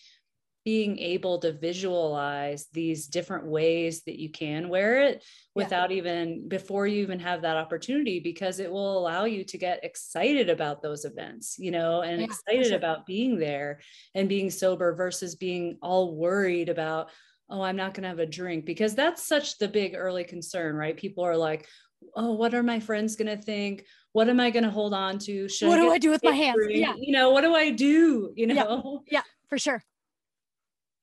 being 0.66 0.98
able 0.98 1.38
to 1.38 1.52
visualize 1.52 2.66
these 2.72 3.06
different 3.06 3.46
ways 3.46 4.02
that 4.02 4.18
you 4.18 4.28
can 4.28 4.68
wear 4.68 5.00
it 5.00 5.22
without 5.54 5.92
yeah. 5.92 5.98
even 5.98 6.48
before 6.48 6.88
you 6.88 7.02
even 7.02 7.20
have 7.20 7.42
that 7.42 7.56
opportunity 7.56 8.18
because 8.18 8.58
it 8.58 8.68
will 8.68 8.98
allow 8.98 9.26
you 9.26 9.44
to 9.44 9.58
get 9.58 9.84
excited 9.84 10.50
about 10.50 10.82
those 10.82 11.04
events 11.04 11.54
you 11.56 11.70
know 11.70 12.02
and 12.02 12.18
yeah, 12.18 12.24
excited 12.24 12.66
sure. 12.66 12.76
about 12.76 13.06
being 13.06 13.38
there 13.38 13.78
and 14.16 14.28
being 14.28 14.50
sober 14.50 14.92
versus 14.92 15.36
being 15.36 15.78
all 15.82 16.16
worried 16.16 16.68
about 16.68 17.10
oh 17.48 17.62
i'm 17.62 17.76
not 17.76 17.94
going 17.94 18.02
to 18.02 18.08
have 18.08 18.18
a 18.18 18.26
drink 18.26 18.66
because 18.66 18.96
that's 18.96 19.22
such 19.22 19.58
the 19.58 19.68
big 19.68 19.94
early 19.94 20.24
concern 20.24 20.74
right 20.74 20.96
people 20.96 21.22
are 21.22 21.36
like 21.36 21.68
oh 22.16 22.32
what 22.32 22.54
are 22.54 22.64
my 22.64 22.80
friends 22.80 23.14
going 23.14 23.28
to 23.28 23.40
think 23.40 23.84
what 24.12 24.30
am 24.30 24.40
I 24.40 24.48
going 24.48 24.64
to 24.64 24.70
hold 24.70 24.94
on 24.94 25.18
to? 25.18 25.46
Should 25.46 25.68
what 25.68 25.78
I 25.78 25.82
do 25.82 25.92
I 25.92 25.98
do 25.98 26.08
with 26.08 26.24
my 26.24 26.32
hands? 26.32 26.56
Yeah. 26.70 26.94
You 26.98 27.12
know, 27.12 27.32
what 27.32 27.42
do 27.42 27.54
I 27.54 27.68
do? 27.68 28.32
You 28.34 28.46
know? 28.46 29.02
Yeah, 29.06 29.18
yeah 29.18 29.22
for 29.50 29.58
sure. 29.58 29.84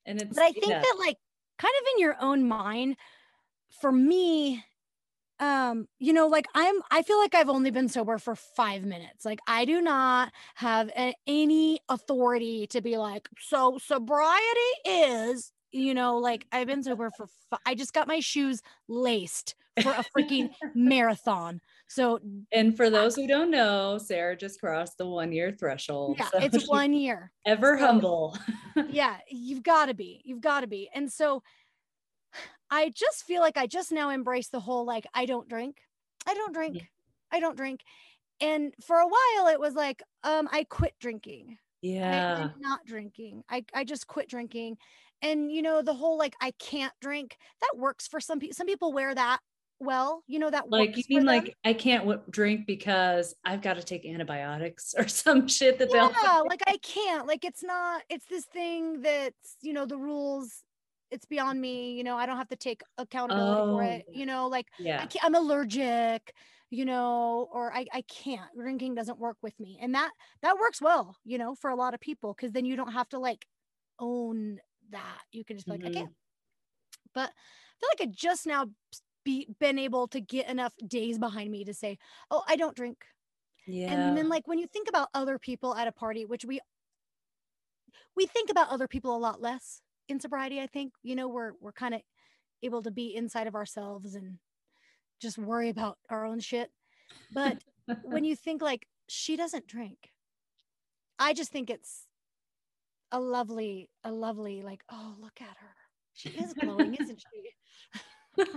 And 0.06 0.22
it's, 0.22 0.36
but 0.36 0.44
I 0.44 0.52
think 0.52 0.68
yeah. 0.68 0.82
that 0.82 0.96
like 1.00 1.18
kind 1.58 1.74
of 1.82 1.88
in 1.94 2.00
your 2.00 2.16
own 2.20 2.48
mind, 2.48 2.98
for 3.82 3.92
me, 3.92 4.64
um, 5.40 5.88
you 6.00 6.14
know, 6.14 6.28
like 6.28 6.46
I'm, 6.56 6.76
I 6.92 7.02
feel 7.02 7.20
like 7.20 7.36
I've 7.36 7.50
only 7.50 7.72
been 7.72 7.90
sober 7.90 8.18
for 8.18 8.36
five 8.36 8.84
minutes. 8.84 9.26
Like 9.26 9.40
I 9.48 9.66
do 9.66 9.82
not 9.82 10.32
have 10.56 10.90
a, 10.98 11.14
any 11.28 11.80
authority 11.90 12.68
to 12.68 12.82
be 12.82 12.98
like, 12.98 13.28
so 13.40 13.78
sobriety 13.78 14.42
is, 14.86 15.52
you 15.72 15.94
know, 15.94 16.18
like 16.18 16.46
I've 16.52 16.68
been 16.68 16.84
sober 16.84 17.10
for, 17.18 17.28
I 17.66 17.76
just 17.76 17.94
got 17.94 18.08
my 18.08 18.20
shoes 18.20 18.62
laced 18.88 19.56
for 19.82 19.92
a 19.92 20.06
freaking 20.16 20.52
marathon. 20.76 21.62
So, 21.88 22.20
and 22.52 22.76
for 22.76 22.90
those 22.90 23.16
who 23.16 23.28
don't 23.28 23.52
know, 23.52 24.00
Sarah 24.00 24.36
just 24.36 24.60
crossed 24.60 24.98
the 24.98 25.06
one 25.06 25.32
year 25.32 25.52
threshold. 25.52 26.16
Yeah, 26.18 26.30
so 26.32 26.40
it's 26.40 26.68
one 26.68 26.94
year. 26.94 27.32
Ever 27.46 27.78
so, 27.78 27.86
humble. 27.86 28.38
yeah, 28.90 29.18
you've 29.30 29.64
got 29.64 29.88
to 29.88 29.94
be. 29.94 30.22
You've 30.26 30.42
got 30.42 30.62
to 30.62 30.68
be. 30.68 30.90
And 30.94 31.12
so, 31.12 31.44
I 32.74 32.90
just 32.90 33.26
feel 33.26 33.42
like 33.42 33.58
I 33.58 33.68
just 33.68 33.92
now 33.92 34.10
embrace 34.10 34.50
the 34.50 34.60
whole 34.60 34.86
like, 34.86 35.06
I 35.14 35.28
don't 35.28 35.48
drink. 35.48 35.78
I 36.26 36.34
don't 36.34 36.54
drink. 36.54 36.90
I 37.32 37.40
don't 37.40 37.56
drink. 37.56 37.82
And 38.42 38.74
for 38.84 38.98
a 38.98 39.08
while, 39.08 39.48
it 39.48 39.60
was 39.60 39.76
like, 39.76 40.02
um, 40.24 40.50
I 40.52 40.64
quit 40.64 40.94
drinking. 41.00 41.58
Yeah. 41.84 42.50
I, 42.50 42.60
not 42.60 42.86
drinking. 42.86 43.44
I, 43.50 43.64
I 43.76 43.84
just 43.84 44.08
quit 44.08 44.28
drinking. 44.28 44.78
And, 45.22 45.52
you 45.52 45.62
know, 45.62 45.82
the 45.82 45.94
whole 45.94 46.18
like, 46.18 46.36
I 46.42 46.52
can't 46.58 46.94
drink, 47.00 47.38
that 47.62 47.80
works 47.80 48.08
for 48.08 48.20
some 48.20 48.40
people. 48.40 48.56
Some 48.56 48.68
people 48.68 48.92
wear 48.92 49.14
that 49.14 49.40
well 49.80 50.24
you 50.28 50.40
know 50.40 50.50
that 50.50 50.70
like 50.70 50.96
you 50.96 51.04
mean 51.10 51.26
like 51.26 51.56
i 51.66 51.74
can't 51.74 52.04
w- 52.04 52.22
drink 52.30 52.66
because 52.66 53.36
i've 53.44 53.62
got 53.62 53.76
to 53.76 53.84
take 53.84 54.06
antibiotics 54.06 54.94
or 54.98 55.08
some 55.08 55.48
shit 55.48 55.78
that 55.80 55.90
yeah, 55.92 56.10
they'll 56.22 56.46
like 56.50 56.62
i 56.68 56.78
can't 56.78 57.28
like 57.28 57.44
it's 57.44 57.64
not 57.64 58.02
it's 58.10 58.26
this 58.26 58.46
thing 58.46 59.02
that's 59.02 59.58
you 59.62 59.74
know 59.74 59.86
the 59.86 59.98
rules 59.98 60.64
it's 61.12 61.26
beyond 61.26 61.60
me 61.60 61.94
you 61.94 62.04
know 62.04 62.18
i 62.18 62.26
don't 62.26 62.38
have 62.38 62.50
to 62.50 62.56
take 62.56 62.82
accountability 62.98 63.62
oh, 63.62 63.78
for 63.78 63.84
it 63.84 64.06
you 64.12 64.26
know 64.26 64.48
like 64.48 64.68
yeah. 64.80 65.06
I 65.22 65.26
am 65.26 65.36
allergic 65.36 66.34
you 66.70 66.86
know 66.86 67.48
or 67.52 67.72
I, 67.72 67.86
I 67.94 68.02
can't 68.02 68.50
drinking 68.58 68.96
doesn't 68.96 69.20
work 69.20 69.38
with 69.44 69.58
me 69.60 69.78
and 69.80 69.94
that 69.94 70.10
that 70.42 70.58
works 70.58 70.82
well 70.82 71.16
you 71.24 71.38
know 71.38 71.54
for 71.56 71.70
a 71.70 71.76
lot 71.76 71.94
of 71.94 72.00
people 72.00 72.34
because 72.34 72.52
then 72.52 72.66
you 72.66 72.76
don't 72.76 72.94
have 72.94 73.08
to 73.10 73.20
like 73.20 73.46
own 74.00 74.58
that 74.90 75.22
you 75.32 75.44
can 75.44 75.58
just 75.58 75.68
be 75.68 75.74
like 75.74 75.82
mm-hmm. 75.82 75.90
i 75.90 76.02
can't. 76.02 76.14
But 77.14 77.30
i 77.30 77.76
feel 77.80 77.90
like 78.00 78.10
i 78.10 78.12
just 78.12 78.48
now 78.48 78.66
be 79.24 79.48
been 79.60 79.80
able 79.80 80.08
to 80.10 80.20
get 80.20 80.50
enough 80.50 80.74
days 80.86 81.18
behind 81.18 81.52
me 81.52 81.64
to 81.66 81.74
say, 81.74 81.98
"Oh, 82.32 82.44
I 82.48 82.56
don't 82.56 82.76
drink." 82.76 83.06
Yeah. 83.66 83.92
And 83.92 84.18
then 84.18 84.30
like 84.30 84.48
when 84.48 84.60
you 84.60 84.68
think 84.68 84.90
about 84.90 85.10
other 85.14 85.40
people 85.40 85.76
at 85.76 85.88
a 85.88 85.92
party, 85.92 86.26
which 86.26 86.46
we 86.46 86.60
we 88.16 88.26
think 88.26 88.50
about 88.50 88.70
other 88.70 88.88
people 88.88 89.16
a 89.16 89.18
lot 89.18 89.42
less 89.42 89.82
in 90.08 90.20
sobriety, 90.20 90.60
I 90.60 90.68
think. 90.68 90.94
You 91.04 91.16
know, 91.16 91.28
we're 91.28 91.54
we're 91.60 91.72
kind 91.72 91.94
of 91.94 92.02
able 92.62 92.82
to 92.84 92.92
be 92.92 93.16
inside 93.16 93.48
of 93.48 93.56
ourselves 93.56 94.16
and 94.16 94.38
just 95.22 95.38
worry 95.38 95.70
about 95.70 95.98
our 96.10 96.26
own 96.26 96.40
shit. 96.40 96.72
But 97.34 97.64
when 98.04 98.24
you 98.24 98.36
think 98.36 98.62
like 98.62 98.88
she 99.08 99.36
doesn't 99.36 99.68
drink, 99.68 100.12
I 101.20 101.34
just 101.34 101.52
think 101.52 101.70
it's 101.70 102.08
a 103.12 103.20
lovely, 103.20 103.90
a 104.04 104.12
lovely, 104.12 104.64
like, 104.64 104.84
oh, 104.92 105.16
look 105.20 105.40
at 105.40 105.58
her. 105.58 105.76
She 106.14 106.30
is 106.30 106.54
glowing, 106.54 106.96
isn't 106.96 107.24
she? 107.34 108.00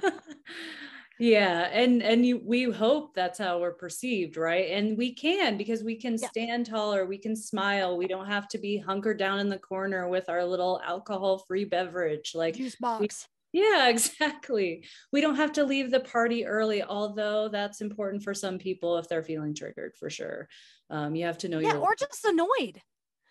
yeah 1.19 1.69
and 1.73 2.03
and 2.03 2.27
you 2.27 2.41
we 2.45 2.65
hope 2.65 3.15
that's 3.15 3.39
how 3.39 3.59
we're 3.59 3.73
perceived 3.73 4.37
right? 4.37 4.71
And 4.71 4.99
we 4.99 5.15
can 5.15 5.57
because 5.57 5.83
we 5.83 5.97
can 5.97 6.17
yeah. 6.21 6.29
stand 6.29 6.67
taller 6.67 7.07
we 7.07 7.19
can 7.19 7.35
smile 7.35 7.97
we 7.97 8.07
don't 8.07 8.27
have 8.27 8.49
to 8.49 8.59
be 8.59 8.77
hunkered 8.79 9.19
down 9.19 9.39
in 9.39 9.49
the 9.49 9.59
corner 9.59 10.09
with 10.09 10.29
our 10.29 10.45
little 10.45 10.81
alcohol 10.85 11.45
free 11.47 11.65
beverage 11.65 12.33
like 12.35 12.57
juice 12.57 12.77
box. 12.77 13.27
We, 13.53 13.61
yeah 13.61 13.89
exactly. 13.89 14.85
We 15.13 15.21
don't 15.21 15.37
have 15.37 15.53
to 15.53 15.65
leave 15.65 15.91
the 15.91 16.01
party 16.01 16.45
early 16.45 16.83
although 16.83 17.49
that's 17.49 17.81
important 17.81 18.23
for 18.23 18.35
some 18.35 18.59
people 18.59 18.99
if 18.99 19.09
they're 19.09 19.23
feeling 19.23 19.55
triggered 19.55 19.95
for 19.99 20.11
sure. 20.11 20.49
Um, 20.91 21.15
you 21.15 21.25
have 21.27 21.39
to 21.39 21.49
know 21.49 21.59
yeah 21.59 21.77
or 21.77 21.95
just 21.99 22.25
annoyed. 22.25 22.81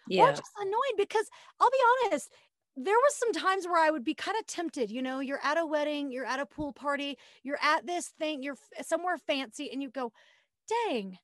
Yeah. 0.07 0.25
or 0.25 0.31
just 0.31 0.51
annoyed 0.59 0.97
because 0.97 1.27
I'll 1.59 1.69
be 1.69 1.77
honest, 2.05 2.31
there 2.77 2.96
was 2.96 3.15
some 3.15 3.32
times 3.32 3.65
where 3.65 3.82
I 3.82 3.89
would 3.89 4.03
be 4.03 4.13
kind 4.13 4.38
of 4.38 4.46
tempted, 4.48 4.91
you 4.91 5.01
know, 5.01 5.20
you're 5.20 5.39
at 5.44 5.58
a 5.58 5.65
wedding, 5.65 6.12
you're 6.12 6.25
at 6.25 6.39
a 6.39 6.46
pool 6.46 6.74
party, 6.74 7.17
you're 7.44 7.60
at 7.62 7.86
this 7.88 8.10
thing, 8.10 8.44
you're 8.44 8.58
somewhere 8.82 9.17
fancy 9.17 9.72
and 9.72 9.82
you 9.82 9.89
go, 9.89 10.12
"Dang." 10.67 11.17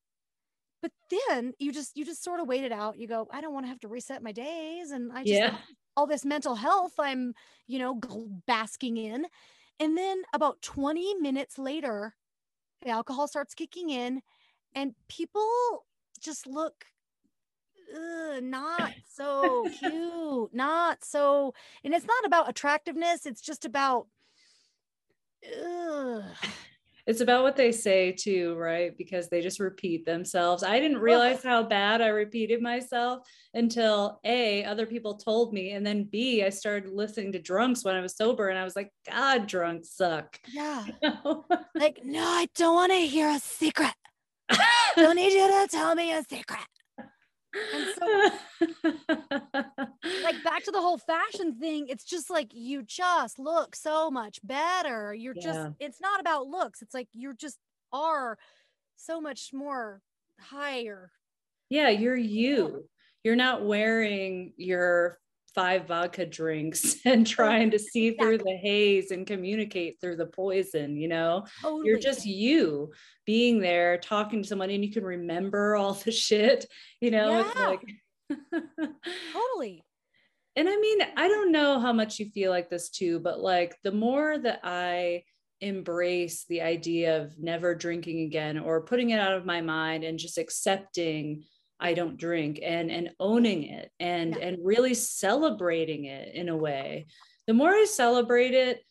But 0.81 0.91
then 1.09 1.53
you 1.59 1.71
just 1.71 1.95
you 1.97 2.05
just 2.05 2.23
sort 2.23 2.39
of 2.39 2.47
wait 2.47 2.63
it 2.63 2.71
out. 2.71 2.97
You 2.97 3.07
go, 3.07 3.27
"I 3.31 3.41
don't 3.41 3.53
want 3.53 3.65
to 3.65 3.69
have 3.69 3.79
to 3.81 3.87
reset 3.87 4.23
my 4.23 4.31
days 4.31 4.91
and 4.91 5.11
I 5.11 5.23
just 5.23 5.29
yeah. 5.29 5.57
all 5.95 6.07
this 6.07 6.25
mental 6.25 6.55
health 6.55 6.93
I'm, 6.99 7.33
you 7.67 7.79
know, 7.79 7.99
basking 8.47 8.97
in." 8.97 9.25
And 9.79 9.97
then 9.97 10.23
about 10.33 10.61
20 10.61 11.15
minutes 11.15 11.57
later, 11.59 12.15
the 12.83 12.89
alcohol 12.89 13.27
starts 13.27 13.53
kicking 13.55 13.89
in 13.89 14.21
and 14.75 14.95
people 15.07 15.85
just 16.19 16.47
look 16.47 16.85
Ugh, 17.93 18.43
not 18.43 18.93
so 19.07 19.30
cute, 19.69 20.53
not 20.53 21.03
so, 21.03 21.53
and 21.83 21.93
it's 21.93 22.05
not 22.05 22.25
about 22.25 22.49
attractiveness. 22.49 23.25
It's 23.25 23.41
just 23.41 23.65
about, 23.65 24.07
ugh. 25.45 26.23
It's 27.07 27.21
about 27.21 27.43
what 27.43 27.55
they 27.55 27.71
say 27.71 28.11
too, 28.11 28.55
right? 28.55 28.95
Because 28.97 29.27
they 29.27 29.41
just 29.41 29.59
repeat 29.59 30.05
themselves. 30.05 30.63
I 30.63 30.79
didn't 30.79 30.99
realize 30.99 31.43
how 31.43 31.63
bad 31.63 32.01
I 32.01 32.07
repeated 32.07 32.61
myself 32.61 33.27
until 33.53 34.19
A, 34.23 34.63
other 34.65 34.85
people 34.85 35.15
told 35.15 35.53
me. 35.53 35.71
And 35.71 35.85
then 35.85 36.03
B, 36.03 36.43
I 36.43 36.49
started 36.49 36.91
listening 36.91 37.31
to 37.31 37.39
drunks 37.39 37.83
when 37.83 37.95
I 37.95 38.01
was 38.01 38.15
sober 38.15 38.49
and 38.49 38.59
I 38.59 38.63
was 38.63 38.75
like, 38.75 38.91
God, 39.09 39.47
drunks 39.47 39.89
suck. 39.95 40.39
Yeah. 40.53 40.85
like, 41.75 42.01
no, 42.03 42.23
I 42.23 42.47
don't 42.55 42.75
want 42.75 42.91
to 42.91 42.99
hear 42.99 43.29
a 43.29 43.39
secret. 43.39 43.93
don't 44.95 45.15
need 45.15 45.33
you 45.33 45.47
to 45.47 45.67
tell 45.69 45.95
me 45.95 46.13
a 46.13 46.23
secret. 46.23 46.59
And 47.53 47.87
so, 47.99 48.31
like, 50.23 50.43
back 50.43 50.63
to 50.63 50.71
the 50.71 50.79
whole 50.79 50.97
fashion 50.97 51.55
thing, 51.59 51.87
it's 51.89 52.05
just 52.05 52.29
like 52.29 52.51
you 52.53 52.83
just 52.83 53.39
look 53.39 53.75
so 53.75 54.09
much 54.09 54.39
better. 54.43 55.13
You're 55.13 55.35
yeah. 55.35 55.43
just, 55.43 55.69
it's 55.79 56.01
not 56.01 56.19
about 56.19 56.47
looks. 56.47 56.81
It's 56.81 56.93
like 56.93 57.07
you're 57.13 57.33
just 57.33 57.57
are 57.93 58.37
so 58.95 59.19
much 59.19 59.49
more 59.53 60.01
higher. 60.39 61.11
Yeah, 61.69 61.89
you're 61.89 62.17
you. 62.17 62.85
You're 63.23 63.35
not 63.35 63.65
wearing 63.65 64.53
your 64.57 65.19
five 65.53 65.87
vodka 65.87 66.25
drinks 66.25 66.97
and 67.05 67.27
trying 67.27 67.71
to 67.71 67.79
see 67.79 68.07
exactly. 68.07 68.37
through 68.37 68.43
the 68.45 68.57
haze 68.57 69.11
and 69.11 69.27
communicate 69.27 69.97
through 69.99 70.15
the 70.15 70.25
poison 70.25 70.95
you 70.95 71.07
know 71.07 71.45
totally. 71.61 71.87
you're 71.87 71.99
just 71.99 72.25
you 72.25 72.91
being 73.25 73.59
there 73.59 73.97
talking 73.97 74.41
to 74.41 74.47
someone 74.47 74.69
and 74.69 74.83
you 74.83 74.91
can 74.91 75.03
remember 75.03 75.75
all 75.75 75.93
the 75.93 76.11
shit 76.11 76.65
you 76.99 77.11
know 77.11 77.51
yeah. 77.55 77.67
like 77.67 77.83
totally 79.33 79.83
and 80.55 80.69
i 80.69 80.77
mean 80.77 80.99
i 81.17 81.27
don't 81.27 81.51
know 81.51 81.79
how 81.79 81.91
much 81.91 82.19
you 82.19 82.29
feel 82.29 82.49
like 82.49 82.69
this 82.69 82.89
too 82.89 83.19
but 83.19 83.39
like 83.39 83.75
the 83.83 83.91
more 83.91 84.37
that 84.37 84.59
i 84.63 85.21
embrace 85.59 86.45
the 86.49 86.61
idea 86.61 87.21
of 87.21 87.37
never 87.37 87.75
drinking 87.75 88.21
again 88.21 88.57
or 88.57 88.81
putting 88.81 89.11
it 89.11 89.19
out 89.19 89.33
of 89.33 89.45
my 89.45 89.61
mind 89.61 90.03
and 90.03 90.17
just 90.17 90.39
accepting 90.39 91.43
I 91.81 91.93
don't 91.93 92.17
drink 92.17 92.59
and 92.63 92.91
and 92.91 93.11
owning 93.19 93.63
it 93.63 93.91
and 93.99 94.35
yeah. 94.35 94.47
and 94.47 94.57
really 94.63 94.93
celebrating 94.93 96.05
it 96.05 96.33
in 96.35 96.47
a 96.47 96.55
way. 96.55 97.07
The 97.47 97.53
more 97.53 97.71
I 97.71 97.85
celebrate 97.85 98.53
it, 98.53 98.85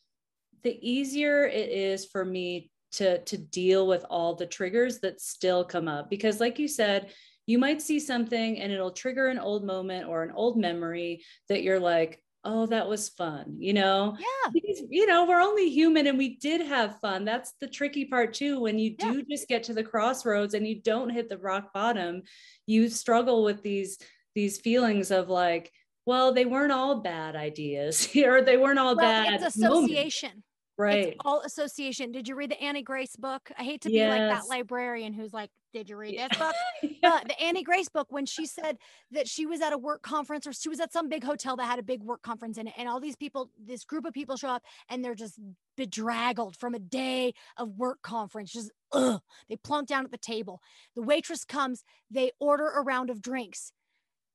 the 0.64 0.76
easier 0.82 1.46
it 1.46 1.70
is 1.70 2.04
for 2.04 2.24
me 2.24 2.70
to 2.92 3.22
to 3.22 3.38
deal 3.38 3.86
with 3.86 4.04
all 4.10 4.34
the 4.34 4.46
triggers 4.46 4.98
that 4.98 5.20
still 5.20 5.64
come 5.64 5.86
up 5.86 6.10
because 6.10 6.40
like 6.40 6.58
you 6.58 6.66
said, 6.66 7.12
you 7.46 7.58
might 7.58 7.80
see 7.80 8.00
something 8.00 8.60
and 8.60 8.72
it'll 8.72 8.90
trigger 8.90 9.28
an 9.28 9.38
old 9.38 9.64
moment 9.64 10.08
or 10.08 10.22
an 10.22 10.32
old 10.32 10.56
memory 10.58 11.24
that 11.48 11.62
you're 11.62 11.80
like, 11.80 12.22
oh 12.44 12.66
that 12.66 12.88
was 12.88 13.08
fun 13.10 13.56
you 13.58 13.72
know 13.72 14.16
yeah 14.18 14.50
because, 14.52 14.82
you 14.88 15.06
know 15.06 15.26
we're 15.26 15.40
only 15.40 15.68
human 15.68 16.06
and 16.06 16.16
we 16.16 16.36
did 16.36 16.60
have 16.60 16.98
fun 17.00 17.24
that's 17.24 17.52
the 17.60 17.66
tricky 17.66 18.06
part 18.06 18.32
too 18.32 18.60
when 18.60 18.78
you 18.78 18.96
do 18.96 19.18
yeah. 19.18 19.22
just 19.28 19.48
get 19.48 19.62
to 19.62 19.74
the 19.74 19.82
crossroads 19.82 20.54
and 20.54 20.66
you 20.66 20.80
don't 20.80 21.10
hit 21.10 21.28
the 21.28 21.38
rock 21.38 21.72
bottom 21.74 22.22
you 22.66 22.88
struggle 22.88 23.44
with 23.44 23.62
these 23.62 23.98
these 24.34 24.58
feelings 24.58 25.10
of 25.10 25.28
like 25.28 25.70
well 26.06 26.32
they 26.32 26.46
weren't 26.46 26.72
all 26.72 27.00
bad 27.00 27.36
ideas 27.36 28.08
or 28.16 28.40
they 28.42 28.56
weren't 28.56 28.78
all 28.78 28.96
well, 28.96 29.24
bad 29.24 29.42
it's 29.42 29.56
association 29.56 30.30
moments. 30.30 30.46
Right. 30.80 31.08
It's 31.08 31.16
all 31.26 31.42
association. 31.42 32.10
Did 32.10 32.26
you 32.26 32.34
read 32.34 32.50
the 32.50 32.60
Annie 32.60 32.82
Grace 32.82 33.14
book? 33.14 33.50
I 33.58 33.64
hate 33.64 33.82
to 33.82 33.90
be 33.90 33.96
yes. 33.96 34.18
like 34.18 34.28
that 34.30 34.48
librarian 34.48 35.12
who's 35.12 35.34
like, 35.34 35.50
Did 35.74 35.90
you 35.90 35.96
read 35.96 36.18
this 36.18 36.38
book? 36.38 36.54
yeah. 37.02 37.20
the 37.26 37.38
Annie 37.38 37.62
Grace 37.62 37.90
book, 37.90 38.06
when 38.10 38.24
she 38.24 38.46
said 38.46 38.78
that 39.10 39.28
she 39.28 39.44
was 39.44 39.60
at 39.60 39.74
a 39.74 39.78
work 39.78 40.00
conference 40.00 40.46
or 40.46 40.54
she 40.54 40.70
was 40.70 40.80
at 40.80 40.90
some 40.90 41.10
big 41.10 41.22
hotel 41.22 41.56
that 41.56 41.66
had 41.66 41.78
a 41.78 41.82
big 41.82 42.02
work 42.02 42.22
conference 42.22 42.56
in 42.56 42.66
it, 42.66 42.72
and 42.78 42.88
all 42.88 42.98
these 42.98 43.14
people, 43.14 43.50
this 43.62 43.84
group 43.84 44.06
of 44.06 44.14
people 44.14 44.38
show 44.38 44.48
up 44.48 44.62
and 44.88 45.04
they're 45.04 45.14
just 45.14 45.38
bedraggled 45.76 46.56
from 46.56 46.74
a 46.74 46.78
day 46.78 47.34
of 47.58 47.76
work 47.76 48.00
conference, 48.00 48.50
just 48.50 48.70
ugh. 48.92 49.20
They 49.50 49.56
plunk 49.56 49.86
down 49.86 50.06
at 50.06 50.10
the 50.10 50.18
table. 50.18 50.62
The 50.96 51.02
waitress 51.02 51.44
comes, 51.44 51.84
they 52.10 52.32
order 52.40 52.70
a 52.70 52.82
round 52.82 53.10
of 53.10 53.20
drinks. 53.20 53.72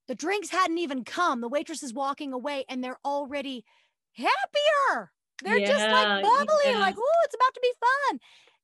The 0.07 0.15
drinks 0.15 0.49
hadn't 0.49 0.77
even 0.77 1.05
come. 1.05 1.41
The 1.41 1.49
waitress 1.49 1.81
is 1.81 1.91
walking 1.91 2.33
away 2.33 2.65
and 2.69 2.83
they're 2.83 2.99
already 3.03 3.65
happier 4.13 5.11
they're 5.43 5.57
yeah, 5.57 5.67
just 5.67 5.81
like 5.81 6.23
bubbly, 6.23 6.55
yeah. 6.65 6.79
like, 6.79 6.95
oh, 6.97 7.23
it's 7.25 7.35
about 7.35 7.53
to 7.53 7.59
be 7.61 7.71
fun. 7.79 8.19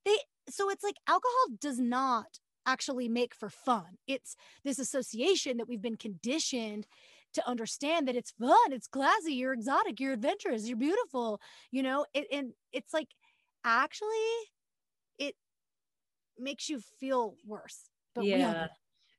They 0.06 0.18
so 0.50 0.70
it's 0.70 0.84
like 0.84 0.96
alcohol 1.08 1.58
does 1.60 1.80
not 1.80 2.40
actually 2.66 3.10
make 3.10 3.34
for 3.34 3.50
fun. 3.50 3.98
It's 4.08 4.36
this 4.64 4.80
association 4.80 5.58
that 5.58 5.68
we've 5.68 5.82
been 5.82 5.98
conditioned 5.98 6.88
to 7.34 7.48
understand 7.48 8.08
that 8.08 8.16
it's 8.16 8.32
fun, 8.32 8.72
it's 8.72 8.88
classy, 8.88 9.34
you're 9.34 9.54
exotic, 9.54 10.00
you're 10.00 10.14
adventurous, 10.14 10.68
you're 10.68 10.78
beautiful, 10.78 11.40
you 11.72 11.82
know, 11.82 12.06
it, 12.14 12.28
and 12.32 12.52
it's 12.74 12.94
like 12.94 13.08
actually 13.64 14.10
it 15.18 15.36
makes 16.38 16.70
you 16.70 16.82
feel 17.00 17.36
worse. 17.46 17.90
But 18.14 18.26
yeah 18.26 18.68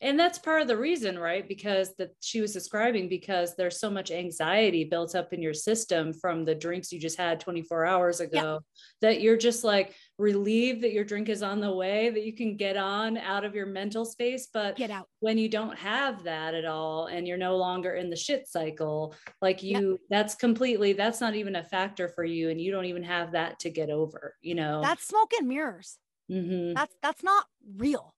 and 0.02 0.18
that's 0.18 0.38
part 0.38 0.60
of 0.60 0.68
the 0.68 0.76
reason 0.76 1.16
right? 1.16 1.46
Because 1.46 1.94
that 1.96 2.10
she 2.20 2.40
was 2.40 2.52
describing 2.52 3.08
because 3.08 3.54
there's 3.54 3.78
so 3.78 3.88
much 3.88 4.10
anxiety 4.10 4.84
built 4.84 5.14
up 5.14 5.32
in 5.32 5.40
your 5.40 5.54
system 5.54 6.12
from 6.12 6.44
the 6.44 6.54
drinks 6.54 6.92
you 6.92 6.98
just 6.98 7.16
had 7.16 7.38
24 7.38 7.86
hours 7.86 8.20
ago 8.20 8.34
yeah. 8.34 8.58
that 9.00 9.20
you're 9.20 9.36
just 9.36 9.62
like 9.62 9.94
relieved 10.18 10.82
that 10.82 10.92
your 10.92 11.04
drink 11.04 11.28
is 11.28 11.42
on 11.42 11.60
the 11.60 11.72
way 11.72 12.10
that 12.10 12.24
you 12.24 12.34
can 12.34 12.56
get 12.56 12.76
on 12.76 13.16
out 13.16 13.44
of 13.44 13.54
your 13.54 13.66
mental 13.66 14.04
space. 14.04 14.48
But 14.52 14.76
get 14.76 14.90
out. 14.90 15.06
when 15.20 15.38
you 15.38 15.48
don't 15.48 15.78
have 15.78 16.24
that 16.24 16.54
at 16.54 16.64
all 16.64 17.06
and 17.06 17.26
you're 17.26 17.38
no 17.38 17.56
longer 17.56 17.94
in 17.94 18.10
the 18.10 18.16
shit 18.16 18.48
cycle 18.48 19.14
like 19.40 19.62
you 19.62 20.00
that's 20.10 20.34
completely 20.34 20.92
that's 20.92 21.20
not 21.20 21.36
even 21.36 21.56
a 21.56 21.64
factor 21.64 22.08
for 22.08 22.24
you 22.24 22.50
and 22.50 22.60
you 22.60 22.72
don't 22.72 22.86
even 22.86 23.04
have 23.04 23.32
that 23.32 23.60
to 23.60 23.70
get 23.70 23.88
over 23.88 24.34
you 24.42 24.56
know? 24.56 24.80
That's 24.82 25.06
smoke 25.06 25.30
and 25.38 25.48
mirrors. 25.48 25.98
Mm-hmm. 26.30 26.74
that's 26.74 26.94
that's 27.02 27.22
not 27.22 27.44
real 27.76 28.14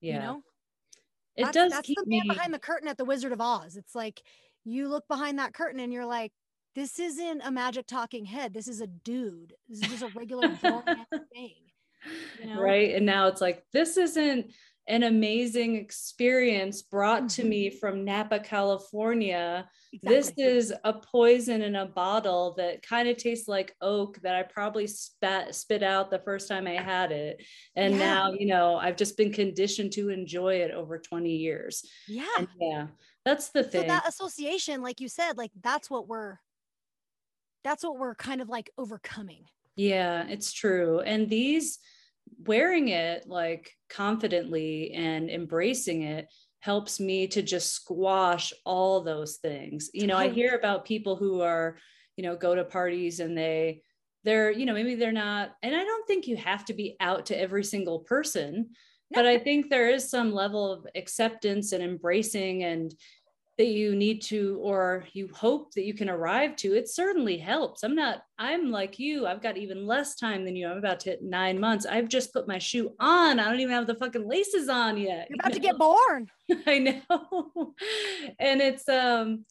yeah. 0.00 0.14
you 0.14 0.20
know 0.20 0.42
it 1.40 1.44
that's, 1.44 1.56
does 1.56 1.72
that's 1.72 1.86
keep 1.86 1.98
the 1.98 2.06
man 2.06 2.22
me... 2.22 2.34
behind 2.34 2.54
the 2.54 2.58
curtain 2.58 2.88
at 2.88 2.98
the 2.98 3.04
Wizard 3.04 3.32
of 3.32 3.40
Oz. 3.40 3.76
It's 3.76 3.94
like 3.94 4.22
you 4.64 4.88
look 4.88 5.06
behind 5.08 5.38
that 5.38 5.54
curtain 5.54 5.80
and 5.80 5.92
you're 5.92 6.06
like, 6.06 6.32
this 6.74 6.98
isn't 6.98 7.42
a 7.44 7.50
magic 7.50 7.86
talking 7.86 8.24
head. 8.24 8.54
This 8.54 8.68
is 8.68 8.80
a 8.80 8.86
dude. 8.86 9.54
This 9.68 9.82
is 9.82 9.88
just 9.88 10.02
a 10.02 10.18
regular 10.18 10.48
thing. 10.56 11.54
You 12.40 12.46
know? 12.46 12.60
Right. 12.60 12.94
And 12.94 13.04
now 13.04 13.26
it's 13.26 13.40
like, 13.40 13.64
this 13.72 13.96
isn't 13.96 14.52
an 14.90 15.04
amazing 15.04 15.76
experience 15.76 16.82
brought 16.82 17.28
to 17.30 17.44
me 17.44 17.68
mm-hmm. 17.68 17.78
from 17.78 18.04
Napa, 18.04 18.40
California. 18.40 19.68
Exactly. 19.92 20.16
This 20.16 20.32
is 20.36 20.74
a 20.84 20.92
poison 20.92 21.62
in 21.62 21.76
a 21.76 21.86
bottle 21.86 22.54
that 22.58 22.82
kind 22.82 23.08
of 23.08 23.16
tastes 23.16 23.46
like 23.46 23.76
oak 23.80 24.20
that 24.22 24.34
I 24.34 24.42
probably 24.42 24.88
spat 24.88 25.54
spit 25.54 25.84
out 25.84 26.10
the 26.10 26.18
first 26.18 26.48
time 26.48 26.66
I 26.66 26.72
had 26.72 27.12
it. 27.12 27.42
And 27.76 27.94
yeah. 27.94 27.98
now, 27.98 28.32
you 28.32 28.46
know, 28.46 28.76
I've 28.76 28.96
just 28.96 29.16
been 29.16 29.32
conditioned 29.32 29.92
to 29.92 30.10
enjoy 30.10 30.56
it 30.56 30.72
over 30.72 30.98
20 30.98 31.30
years. 31.30 31.84
Yeah. 32.08 32.26
And 32.36 32.48
yeah. 32.60 32.86
That's 33.24 33.50
the 33.50 33.62
thing. 33.62 33.82
So 33.82 33.88
that 33.88 34.08
association, 34.08 34.82
like 34.82 35.00
you 35.00 35.08
said, 35.08 35.36
like 35.36 35.52
that's 35.62 35.88
what 35.88 36.08
we're 36.08 36.38
that's 37.62 37.84
what 37.84 37.98
we're 37.98 38.14
kind 38.14 38.40
of 38.40 38.48
like 38.48 38.70
overcoming. 38.76 39.44
Yeah, 39.76 40.26
it's 40.28 40.52
true. 40.52 41.00
And 41.00 41.28
these 41.28 41.78
wearing 42.38 42.88
it 42.88 43.26
like 43.26 43.70
confidently 43.88 44.92
and 44.92 45.30
embracing 45.30 46.02
it 46.02 46.28
helps 46.60 47.00
me 47.00 47.26
to 47.26 47.42
just 47.42 47.74
squash 47.74 48.52
all 48.64 49.00
those 49.00 49.36
things. 49.36 49.90
You 49.94 50.06
know, 50.06 50.16
I 50.16 50.28
hear 50.28 50.54
about 50.54 50.84
people 50.84 51.16
who 51.16 51.40
are, 51.40 51.78
you 52.16 52.24
know, 52.24 52.36
go 52.36 52.54
to 52.54 52.64
parties 52.64 53.20
and 53.20 53.36
they 53.36 53.82
they're, 54.22 54.50
you 54.50 54.66
know, 54.66 54.74
maybe 54.74 54.94
they're 54.94 55.12
not 55.12 55.52
and 55.62 55.74
I 55.74 55.82
don't 55.82 56.06
think 56.06 56.26
you 56.26 56.36
have 56.36 56.64
to 56.66 56.74
be 56.74 56.96
out 57.00 57.26
to 57.26 57.40
every 57.40 57.64
single 57.64 58.00
person, 58.00 58.68
no. 59.10 59.22
but 59.22 59.26
I 59.26 59.38
think 59.38 59.70
there 59.70 59.88
is 59.88 60.10
some 60.10 60.32
level 60.32 60.70
of 60.70 60.86
acceptance 60.94 61.72
and 61.72 61.82
embracing 61.82 62.64
and 62.64 62.94
that 63.60 63.66
you 63.66 63.94
need 63.94 64.22
to 64.22 64.58
or 64.62 65.04
you 65.12 65.28
hope 65.34 65.70
that 65.74 65.84
you 65.84 65.92
can 65.92 66.08
arrive 66.08 66.56
to 66.56 66.72
it 66.74 66.88
certainly 66.88 67.36
helps. 67.36 67.82
I'm 67.82 67.94
not 67.94 68.22
i'm 68.38 68.70
like 68.70 68.98
you 68.98 69.26
i've 69.26 69.42
got 69.42 69.58
even 69.58 69.86
less 69.86 70.14
time 70.14 70.46
than 70.46 70.56
you. 70.56 70.66
I'm 70.66 70.78
about 70.78 71.00
to 71.00 71.10
hit 71.10 71.22
nine 71.22 71.60
months. 71.60 71.84
I've 71.84 72.08
just 72.08 72.32
put 72.32 72.48
my 72.48 72.58
shoe 72.58 72.94
on. 72.98 73.38
I 73.38 73.44
don't 73.50 73.60
even 73.60 73.74
have 73.74 73.86
the 73.86 73.96
fucking 73.96 74.26
laces 74.26 74.70
on 74.70 74.96
yet 74.96 75.28
you're 75.28 75.36
about 75.38 75.54
you 75.54 75.60
know? 75.60 75.66
to 75.66 75.68
get 75.68 75.78
born. 75.78 76.28
I 76.66 76.78
know. 76.78 77.74
And 78.38 78.62
it's 78.62 78.88
um 78.88 79.44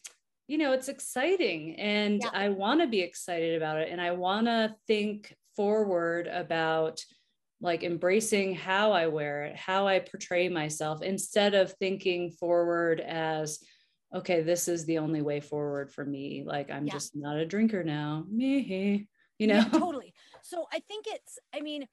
you 0.48 0.58
know 0.58 0.72
it's 0.72 0.88
exciting 0.88 1.76
and 1.78 2.20
yeah. 2.24 2.30
i 2.32 2.48
want 2.48 2.80
to 2.80 2.88
be 2.88 3.00
excited 3.00 3.54
about 3.56 3.78
it 3.78 3.88
and 3.92 4.00
i 4.00 4.10
want 4.10 4.46
to 4.46 4.74
think 4.88 5.32
forward 5.54 6.26
about 6.26 7.00
like 7.60 7.82
embracing 7.82 8.54
how 8.54 8.92
I 8.92 9.06
wear 9.06 9.44
it, 9.44 9.56
how 9.56 9.86
I 9.86 9.98
portray 9.98 10.48
myself, 10.48 11.02
instead 11.02 11.54
of 11.54 11.72
thinking 11.74 12.30
forward 12.30 13.00
as 13.00 13.58
okay, 14.14 14.42
this 14.42 14.68
is 14.68 14.84
the 14.84 14.98
only 14.98 15.22
way 15.22 15.40
forward 15.40 15.90
for 15.90 16.04
me. 16.04 16.42
Like 16.44 16.70
I'm 16.70 16.86
yeah. 16.86 16.92
just 16.92 17.14
not 17.14 17.36
a 17.36 17.46
drinker 17.46 17.84
now. 17.84 18.24
Me, 18.28 19.06
you 19.38 19.46
know. 19.46 19.54
Yeah, 19.54 19.64
totally. 19.78 20.14
So 20.42 20.66
I 20.72 20.80
think 20.80 21.06
it's, 21.08 21.38
I 21.54 21.60
mean, 21.60 21.86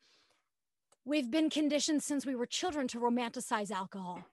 we've 1.06 1.30
been 1.30 1.50
conditioned 1.50 2.04
since 2.04 2.26
we 2.26 2.36
were 2.36 2.46
children 2.46 2.88
to 2.90 3.00
romanticize 3.00 3.72
alcohol. 3.72 4.24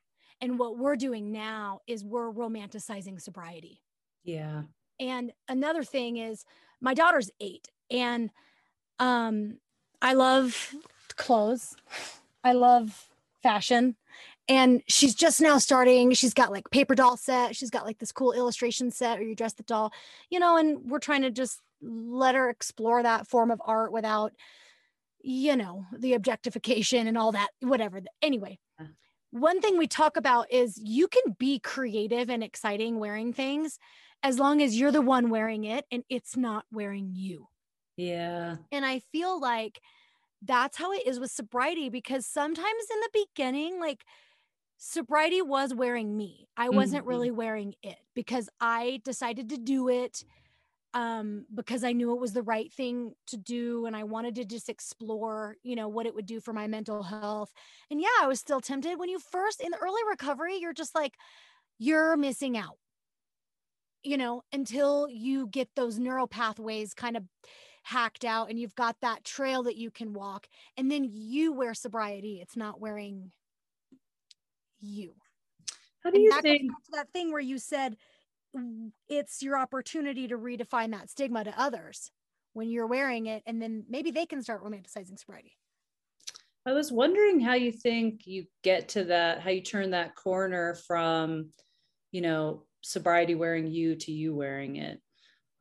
And 0.41 0.59
what 0.59 0.79
we're 0.79 0.97
doing 0.97 1.31
now 1.31 1.81
is 1.87 2.05
we're 2.05 2.33
romanticizing 2.33 3.21
sobriety. 3.21 3.81
Yeah. 4.25 4.63
And 4.99 5.33
another 5.49 5.85
thing 5.85 6.17
is 6.17 6.45
my 6.81 6.95
daughter's 6.95 7.31
eight 7.41 7.69
and 7.91 8.31
um 8.99 9.59
I 10.03 10.13
love 10.13 10.75
clothes. 11.17 11.77
I 12.43 12.53
love 12.53 13.09
fashion 13.43 13.97
and 14.49 14.83
she's 14.87 15.15
just 15.15 15.41
now 15.41 15.59
starting 15.59 16.13
she's 16.13 16.35
got 16.35 16.53
like 16.53 16.69
paper 16.71 16.95
doll 16.95 17.17
set 17.17 17.57
she's 17.57 17.71
got 17.71 17.87
like 17.87 17.99
this 17.99 18.13
cool 18.13 18.33
illustration 18.33 18.91
set 18.91 19.19
or 19.19 19.23
you 19.23 19.35
dress 19.35 19.55
the 19.55 19.63
doll 19.63 19.93
you 20.31 20.39
know 20.39 20.57
and 20.57 20.91
we're 20.91 20.99
trying 20.99 21.23
to 21.23 21.31
just 21.31 21.61
let 21.81 22.35
her 22.35 22.49
explore 22.49 23.03
that 23.03 23.27
form 23.27 23.51
of 23.51 23.61
art 23.65 23.93
without 23.93 24.33
you 25.23 25.57
know 25.57 25.87
the 25.97 26.15
objectification 26.15 27.07
and 27.07 27.17
all 27.17 27.33
that 27.33 27.49
whatever 27.61 28.01
anyway. 28.23 28.59
One 29.31 29.61
thing 29.61 29.79
we 29.79 29.89
talk 29.89 30.17
about 30.17 30.53
is 30.53 30.79
you 30.81 31.09
can 31.09 31.35
be 31.37 31.59
creative 31.59 32.31
and 32.31 32.45
exciting 32.45 33.01
wearing 33.01 33.33
things 33.33 33.81
as 34.23 34.39
long 34.39 34.63
as 34.63 34.79
you're 34.79 34.93
the 34.93 35.03
one 35.03 35.29
wearing 35.29 35.65
it 35.65 35.87
and 35.91 36.05
it's 36.09 36.37
not 36.37 36.65
wearing 36.71 37.11
you. 37.13 37.49
Yeah. 37.97 38.57
And 38.71 38.85
i 38.85 39.01
feel 39.13 39.41
like 39.41 39.81
that's 40.43 40.77
how 40.77 40.93
it 40.93 41.07
is 41.07 41.19
with 41.19 41.31
sobriety 41.31 41.89
because 41.89 42.27
sometimes 42.27 42.85
in 42.93 43.01
the 43.01 43.27
beginning 43.27 43.81
like 43.81 44.05
sobriety 44.77 45.43
was 45.43 45.75
wearing 45.75 46.17
me. 46.17 46.49
I 46.57 46.69
wasn't 46.69 47.03
mm-hmm. 47.03 47.11
really 47.11 47.31
wearing 47.31 47.75
it 47.83 47.97
because 48.15 48.49
I 48.61 49.01
decided 49.05 49.49
to 49.51 49.57
do 49.57 49.89
it 49.89 50.25
um, 50.95 51.45
because 51.53 51.83
I 51.83 51.93
knew 51.93 52.13
it 52.13 52.21
was 52.21 52.33
the 52.33 52.43
right 52.43 52.73
thing 52.73 53.15
to 53.27 53.37
do 53.37 53.87
and 53.87 53.97
I 53.97 54.05
wanted 54.05 54.37
to 54.37 54.45
just 54.45 54.69
explore, 54.69 55.57
you 55.65 55.75
know, 55.75 55.89
what 55.89 56.07
it 56.07 56.15
would 56.15 56.27
do 56.27 56.41
for 56.41 56.53
my 56.53 56.69
mental 56.69 57.03
health. 57.03 57.53
And 57.91 58.01
yeah, 58.01 58.07
I 58.23 58.29
was 58.29 58.39
still 58.39 58.61
tempted. 58.61 58.99
When 58.99 59.09
you 59.09 59.19
first 59.19 59.61
in 59.61 59.71
the 59.71 59.79
early 59.79 60.03
recovery, 60.09 60.57
you're 60.57 60.73
just 60.73 60.95
like, 60.95 61.15
you're 61.79 62.17
missing 62.17 62.57
out, 62.57 62.79
you 64.05 64.17
know, 64.17 64.43
until 64.53 65.09
you 65.11 65.49
get 65.49 65.69
those 65.75 65.99
neural 65.99 66.29
pathways 66.29 66.95
kind 66.95 67.17
of 67.17 67.25
hacked 67.83 68.25
out 68.25 68.49
and 68.49 68.59
you've 68.59 68.77
got 68.77 68.97
that 69.01 69.25
trail 69.25 69.65
that 69.65 69.77
you 69.77 69.91
can 69.91 70.13
walk 70.15 70.47
and 70.77 70.91
then 70.91 71.07
you 71.13 71.53
wear 71.53 71.75
sobriety 71.75 72.41
it's 72.41 72.57
not 72.57 72.81
wearing 72.81 73.31
you. 74.85 75.13
How 76.03 76.11
do 76.11 76.21
you 76.21 76.31
that 76.31 76.43
think 76.43 76.71
that 76.93 77.11
thing 77.13 77.33
where 77.33 77.41
you 77.41 77.59
said 77.59 77.97
it's 79.09 79.43
your 79.43 79.59
opportunity 79.59 80.29
to 80.29 80.39
redefine 80.39 80.93
that 80.93 81.11
stigma 81.11 81.45
to 81.45 81.61
others 81.61 82.11
when 82.53 82.71
you're 82.71 82.87
wearing 82.87 83.27
it 83.27 83.43
and 83.47 83.61
then 83.61 83.85
maybe 83.89 84.11
they 84.11 84.27
can 84.27 84.43
start 84.43 84.63
romanticizing 84.63 85.19
sobriety. 85.19 85.57
I 86.67 86.73
was 86.73 86.93
wondering 86.93 87.41
how 87.41 87.55
you 87.55 87.73
think 87.73 88.27
you 88.27 88.47
get 88.63 88.91
to 88.91 89.05
that 89.05 89.41
how 89.41 89.51
you 89.51 89.61
turn 89.61 89.91
that 89.91 90.15
corner 90.15 90.75
from 90.87 91.51
you 92.13 92.21
know 92.21 92.65
sobriety 92.83 93.35
wearing 93.35 93.67
you 93.67 93.97
to 93.97 94.13
you 94.13 94.35
wearing 94.35 94.77
it. 94.77 95.01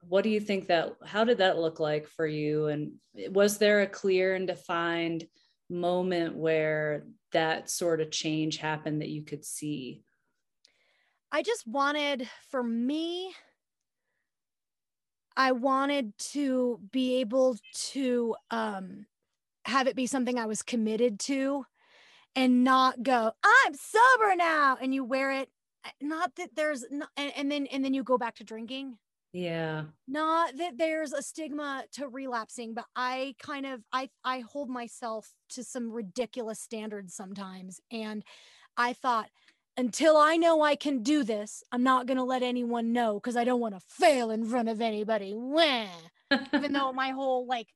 What 0.08 0.24
do 0.24 0.30
you 0.30 0.42
think 0.42 0.68
that 0.68 0.94
how 1.06 1.24
did 1.24 1.40
that 1.40 1.58
look 1.58 1.80
like 1.80 2.08
for 2.08 2.28
you? 2.28 2.68
And 2.68 2.94
was 3.30 3.58
there 3.58 3.82
a 3.82 3.88
clear 3.88 4.36
and 4.36 4.46
defined 4.46 5.26
moment 5.70 6.36
where 6.36 7.06
that 7.34 7.70
sort 7.70 8.02
of 8.02 8.12
change 8.12 8.58
happened 8.58 9.02
that 9.02 9.10
you 9.10 9.24
could 9.24 9.46
see? 9.46 10.04
I 11.32 11.42
just 11.42 11.68
wanted 11.68 12.30
for 12.50 12.64
me 12.64 13.34
i 15.36 15.52
wanted 15.52 16.18
to 16.18 16.80
be 16.92 17.20
able 17.20 17.58
to 17.74 18.36
um 18.52 19.06
have 19.66 19.88
it 19.88 19.96
be 19.96 20.06
something 20.06 20.38
i 20.38 20.46
was 20.46 20.62
committed 20.62 21.20
to 21.20 21.66
and 22.36 22.64
not 22.64 23.02
go 23.02 23.32
i'm 23.44 23.74
sober 23.74 24.36
now 24.36 24.78
and 24.82 24.94
you 24.94 25.04
wear 25.04 25.32
it 25.32 25.50
not 26.02 26.36
that 26.36 26.50
there's 26.56 26.84
and, 26.84 27.34
and 27.36 27.52
then 27.52 27.66
and 27.68 27.84
then 27.84 27.94
you 27.94 28.04
go 28.04 28.18
back 28.18 28.36
to 28.36 28.44
drinking 28.44 28.98
yeah. 29.34 29.86
Not 30.08 30.58
that 30.58 30.78
there's 30.78 31.12
a 31.12 31.24
stigma 31.24 31.86
to 31.94 32.08
relapsing 32.08 32.74
but 32.76 32.86
i 32.96 33.36
kind 33.40 33.66
of 33.66 33.82
i 33.92 34.10
i 34.24 34.42
hold 34.42 34.70
myself 34.70 35.34
to 35.50 35.64
some 35.64 35.92
ridiculous 35.92 36.60
standards 36.60 37.16
sometimes. 37.16 37.82
And 37.92 38.24
i 38.78 38.94
thought 38.94 39.30
until 39.76 40.18
i 40.18 40.38
know 40.38 40.62
i 40.62 40.76
can 40.76 41.02
do 41.02 41.24
this 41.24 41.64
i'm 41.72 41.82
not 41.82 42.06
going 42.06 42.18
to 42.18 42.24
let 42.24 42.44
anyone 42.44 42.94
know 42.94 43.16
because 43.16 43.36
i 43.36 43.44
don't 43.44 43.60
want 43.60 43.74
to 43.74 43.80
fail 43.80 44.30
in 44.30 44.46
front 44.46 44.70
of 44.70 44.82
anybody. 44.82 45.36
Even 46.54 46.74
though 46.74 46.94
my 46.94 47.10
whole 47.10 47.48
like 47.48 47.70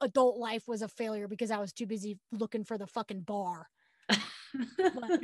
adult 0.00 0.38
life 0.38 0.68
was 0.68 0.80
a 0.80 0.88
failure 0.88 1.26
because 1.26 1.50
i 1.50 1.58
was 1.58 1.72
too 1.72 1.86
busy 1.86 2.18
looking 2.30 2.64
for 2.64 2.78
the 2.78 2.86
fucking 2.86 3.20
bar. 3.20 3.66
But, 4.78 5.20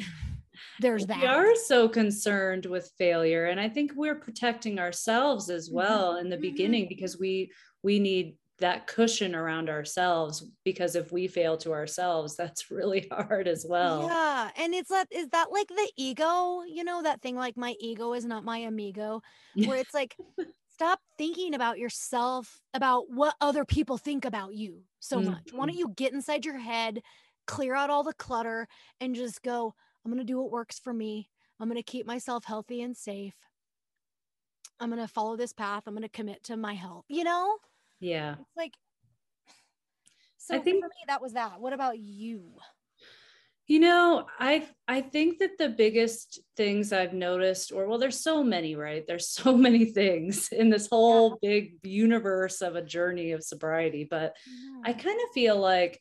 there's 0.81 1.07
that. 1.07 1.21
We 1.21 1.27
are 1.27 1.55
so 1.55 1.89
concerned 1.89 2.67
with 2.67 2.91
failure. 2.99 3.47
And 3.47 3.61
I 3.61 3.69
think 3.69 3.93
we're 3.95 4.17
protecting 4.17 4.79
ourselves 4.79 5.51
as 5.51 5.69
mm-hmm. 5.69 5.77
well 5.77 6.13
mm-hmm. 6.13 6.25
in 6.25 6.31
the 6.31 6.37
mm-hmm. 6.37 6.43
beginning 6.43 6.87
because 6.89 7.19
we 7.19 7.51
we 7.83 7.99
need 7.99 8.37
that 8.61 8.87
cushion 8.87 9.35
around 9.35 9.69
ourselves 9.69 10.45
because 10.65 10.95
if 10.95 11.11
we 11.11 11.27
fail 11.27 11.57
to 11.57 11.73
ourselves 11.73 12.37
that's 12.39 12.71
really 12.71 13.09
hard 13.11 13.49
as 13.49 13.67
well 13.69 14.07
yeah 14.07 14.51
and 14.57 14.75
it's 14.75 14.91
that 14.91 15.09
is 15.11 15.29
that 15.31 15.51
like 15.51 15.69
the 15.69 15.93
ego 15.97 16.61
you 16.69 16.85
know 16.85 17.03
that 17.03 17.21
thing 17.21 17.37
like 17.37 17.57
my 17.57 17.75
ego 17.81 18.13
is 18.13 18.25
not 18.25 18.45
my 18.45 18.59
amigo 18.59 19.23
where 19.55 19.79
it's 19.79 19.95
like 19.95 20.15
stop 20.73 21.01
thinking 21.19 21.55
about 21.55 21.79
yourself 21.79 22.61
about 22.73 23.11
what 23.11 23.35
other 23.41 23.65
people 23.65 23.99
think 23.99 24.25
about 24.25 24.55
you 24.55 24.83
so 24.99 25.19
mm-hmm. 25.19 25.31
much 25.31 25.49
why 25.53 25.67
don't 25.67 25.77
you 25.77 25.93
get 25.97 26.13
inside 26.13 26.45
your 26.45 26.59
head 26.59 27.03
clear 27.47 27.75
out 27.75 27.91
all 27.91 28.05
the 28.05 28.15
clutter 28.15 28.69
and 29.01 29.15
just 29.15 29.43
go 29.43 29.75
I'm 30.05 30.11
going 30.11 30.25
to 30.25 30.31
do 30.31 30.41
what 30.41 30.51
works 30.51 30.79
for 30.79 30.93
me. 30.93 31.29
I'm 31.59 31.69
going 31.69 31.77
to 31.77 31.83
keep 31.83 32.07
myself 32.07 32.45
healthy 32.45 32.83
and 32.83 32.97
safe. 32.97 33.35
I'm 34.81 34.91
going 34.91 35.03
to 35.03 35.13
follow 35.13 35.37
this 35.37 35.53
path. 35.53 35.83
I'm 35.87 35.95
going 35.95 36.03
to 36.03 36.09
commit 36.09 36.43
to 36.45 36.57
my 36.57 36.75
health, 36.75 37.05
you 37.09 37.23
know? 37.23 37.57
Yeah. 38.01 38.37
It's 38.41 38.57
like, 38.57 38.73
so 40.39 40.55
I 40.55 40.59
think 40.59 40.83
for 40.83 40.89
me, 40.89 41.05
that 41.07 41.21
was 41.21 41.35
that. 41.35 41.61
What 41.61 41.75
about 41.75 41.99
you? 41.99 42.53
You 43.67 43.79
know, 43.79 44.27
I 44.41 44.67
I 44.89 45.01
think 45.01 45.39
that 45.39 45.57
the 45.57 45.69
biggest 45.69 46.41
things 46.57 46.93
I've 46.93 47.13
noticed, 47.13 47.71
or 47.71 47.87
well, 47.87 47.99
there's 47.99 48.19
so 48.19 48.43
many, 48.43 48.75
right? 48.75 49.07
There's 49.07 49.29
so 49.43 49.57
many 49.57 49.85
things 49.85 50.49
in 50.51 50.71
this 50.71 50.89
whole 50.89 51.39
yeah. 51.41 51.51
big 51.51 51.75
universe 51.85 52.63
of 52.63 52.75
a 52.75 52.83
journey 52.83 53.31
of 53.31 53.45
sobriety. 53.45 54.09
But 54.11 54.35
I 54.85 54.93
kind 54.93 55.21
of 55.21 55.31
feel 55.33 55.57
like 55.57 56.01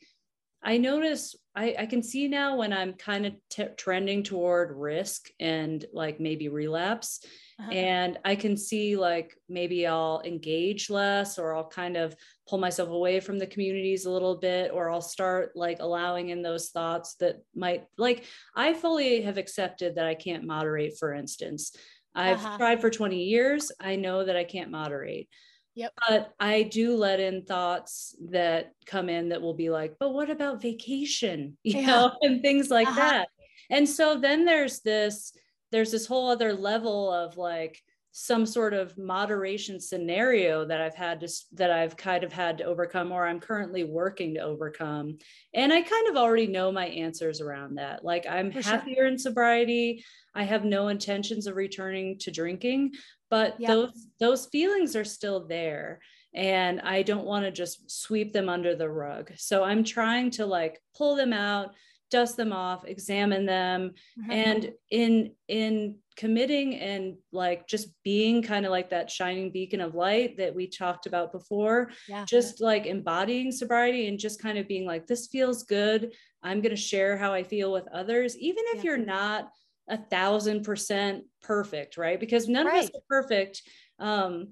I 0.63 0.79
notice 0.79 1.35
I, 1.59 1.75
I 1.79 1.85
can 1.87 2.01
see 2.01 2.29
now 2.29 2.55
when 2.55 2.71
I'm 2.71 2.93
kind 2.93 3.25
of 3.25 3.33
t- 3.49 3.65
trending 3.75 4.23
toward 4.23 4.71
risk 4.77 5.29
and 5.41 5.83
like 5.91 6.17
maybe 6.17 6.47
relapse. 6.47 7.19
Uh-huh. 7.59 7.69
And 7.69 8.17
I 8.23 8.37
can 8.37 8.55
see 8.55 8.95
like 8.95 9.35
maybe 9.49 9.85
I'll 9.85 10.21
engage 10.23 10.89
less 10.89 11.37
or 11.37 11.53
I'll 11.53 11.67
kind 11.67 11.97
of 11.97 12.15
pull 12.47 12.59
myself 12.59 12.87
away 12.87 13.19
from 13.19 13.37
the 13.37 13.45
communities 13.45 14.05
a 14.05 14.11
little 14.11 14.37
bit, 14.37 14.71
or 14.73 14.89
I'll 14.89 15.01
start 15.01 15.51
like 15.53 15.81
allowing 15.81 16.29
in 16.29 16.41
those 16.41 16.69
thoughts 16.69 17.15
that 17.15 17.43
might 17.53 17.83
like 17.97 18.23
I 18.55 18.73
fully 18.73 19.21
have 19.23 19.37
accepted 19.37 19.95
that 19.95 20.07
I 20.07 20.15
can't 20.15 20.45
moderate, 20.45 20.97
for 20.97 21.13
instance. 21.13 21.75
I've 22.15 22.37
uh-huh. 22.37 22.57
tried 22.57 22.79
for 22.79 22.89
20 22.89 23.21
years. 23.21 23.69
I 23.81 23.97
know 23.97 24.23
that 24.23 24.37
I 24.37 24.45
can't 24.45 24.71
moderate. 24.71 25.27
Yep. 25.75 25.93
But 26.08 26.34
I 26.39 26.63
do 26.63 26.95
let 26.95 27.19
in 27.19 27.43
thoughts 27.45 28.15
that 28.32 28.73
come 28.86 29.10
in 29.10 29.29
that 29.29 29.41
will 29.41 29.53
be 29.53 29.69
like, 29.69 29.95
but 29.99 30.13
what 30.13 30.29
about 30.29 30.62
vacation? 30.62 31.58
You 31.63 31.79
yeah. 31.79 31.86
know, 31.86 32.12
and 32.21 32.41
things 32.41 32.69
like 32.69 32.88
uh-huh. 32.88 32.99
that. 32.99 33.27
And 33.69 33.88
so 33.88 34.19
then 34.19 34.45
there's 34.45 34.79
this, 34.79 35.34
there's 35.71 35.91
this 35.91 36.08
whole 36.08 36.29
other 36.29 36.53
level 36.53 37.12
of 37.12 37.38
like 37.38 37.82
some 38.11 38.45
sort 38.45 38.73
of 38.73 38.97
moderation 38.97 39.79
scenario 39.79 40.65
that 40.65 40.81
I've 40.81 40.95
had 40.95 41.19
to 41.21 41.29
that 41.53 41.71
I've 41.71 41.95
kind 41.95 42.23
of 42.23 42.33
had 42.33 42.57
to 42.57 42.63
overcome 42.63 43.11
or 43.11 43.27
I'm 43.27 43.39
currently 43.39 43.83
working 43.83 44.33
to 44.35 44.41
overcome. 44.41 45.17
And 45.53 45.71
I 45.71 45.81
kind 45.81 46.07
of 46.07 46.15
already 46.15 46.47
know 46.47 46.71
my 46.71 46.87
answers 46.87 47.39
around 47.39 47.75
that. 47.75 48.03
Like 48.03 48.25
I'm 48.27 48.51
For 48.51 48.61
happier 48.61 48.95
sure. 48.95 49.07
in 49.07 49.17
sobriety. 49.17 50.03
I 50.35 50.43
have 50.43 50.65
no 50.65 50.87
intentions 50.87 51.47
of 51.47 51.55
returning 51.55 52.17
to 52.19 52.31
drinking, 52.31 52.93
but 53.29 53.59
yep. 53.59 53.69
those 53.69 54.07
those 54.19 54.45
feelings 54.47 54.95
are 54.95 55.05
still 55.05 55.47
there 55.47 55.99
and 56.33 56.79
i 56.81 57.01
don't 57.01 57.25
want 57.25 57.43
to 57.43 57.51
just 57.51 57.89
sweep 57.89 58.33
them 58.33 58.49
under 58.49 58.75
the 58.75 58.89
rug 58.89 59.31
so 59.35 59.63
i'm 59.63 59.83
trying 59.83 60.29
to 60.29 60.45
like 60.45 60.79
pull 60.95 61.15
them 61.15 61.33
out 61.33 61.73
dust 62.11 62.37
them 62.37 62.53
off 62.53 62.85
examine 62.85 63.45
them 63.45 63.91
mm-hmm. 64.19 64.31
and 64.31 64.71
in 64.91 65.31
in 65.47 65.95
committing 66.19 66.75
and 66.75 67.15
like 67.32 67.65
just 67.65 67.88
being 68.03 68.43
kind 68.43 68.65
of 68.65 68.71
like 68.71 68.89
that 68.89 69.10
shining 69.10 69.51
beacon 69.51 69.82
of 69.82 69.95
light 69.95 70.38
that 70.38 70.53
we 70.53 70.67
talked 70.67 71.05
about 71.08 71.32
before 71.32 71.89
yeah. 72.08 72.25
just 72.25 72.62
like 72.62 72.86
embodying 72.86 73.51
sobriety 73.51 74.08
and 74.08 74.19
just 74.19 74.41
kind 74.41 74.58
of 74.58 74.67
being 74.67 74.86
like 74.86 75.08
this 75.08 75.27
feels 75.27 75.63
good 75.63 76.13
i'm 76.43 76.62
going 76.62 76.75
to 76.75 76.82
share 76.82 77.17
how 77.17 77.34
i 77.34 77.41
feel 77.41 77.71
with 77.71 77.88
others 77.93 78.38
even 78.38 78.63
if 78.73 78.84
yeah. 78.84 78.91
you're 78.91 78.97
not 78.97 79.49
a 79.89 79.97
thousand 79.97 80.63
percent 80.63 81.23
perfect, 81.41 81.97
right? 81.97 82.19
Because 82.19 82.47
none 82.47 82.67
right. 82.67 82.84
of 82.84 82.86
us 82.86 82.91
are 82.95 83.01
perfect. 83.10 83.62
Um, 83.99 84.49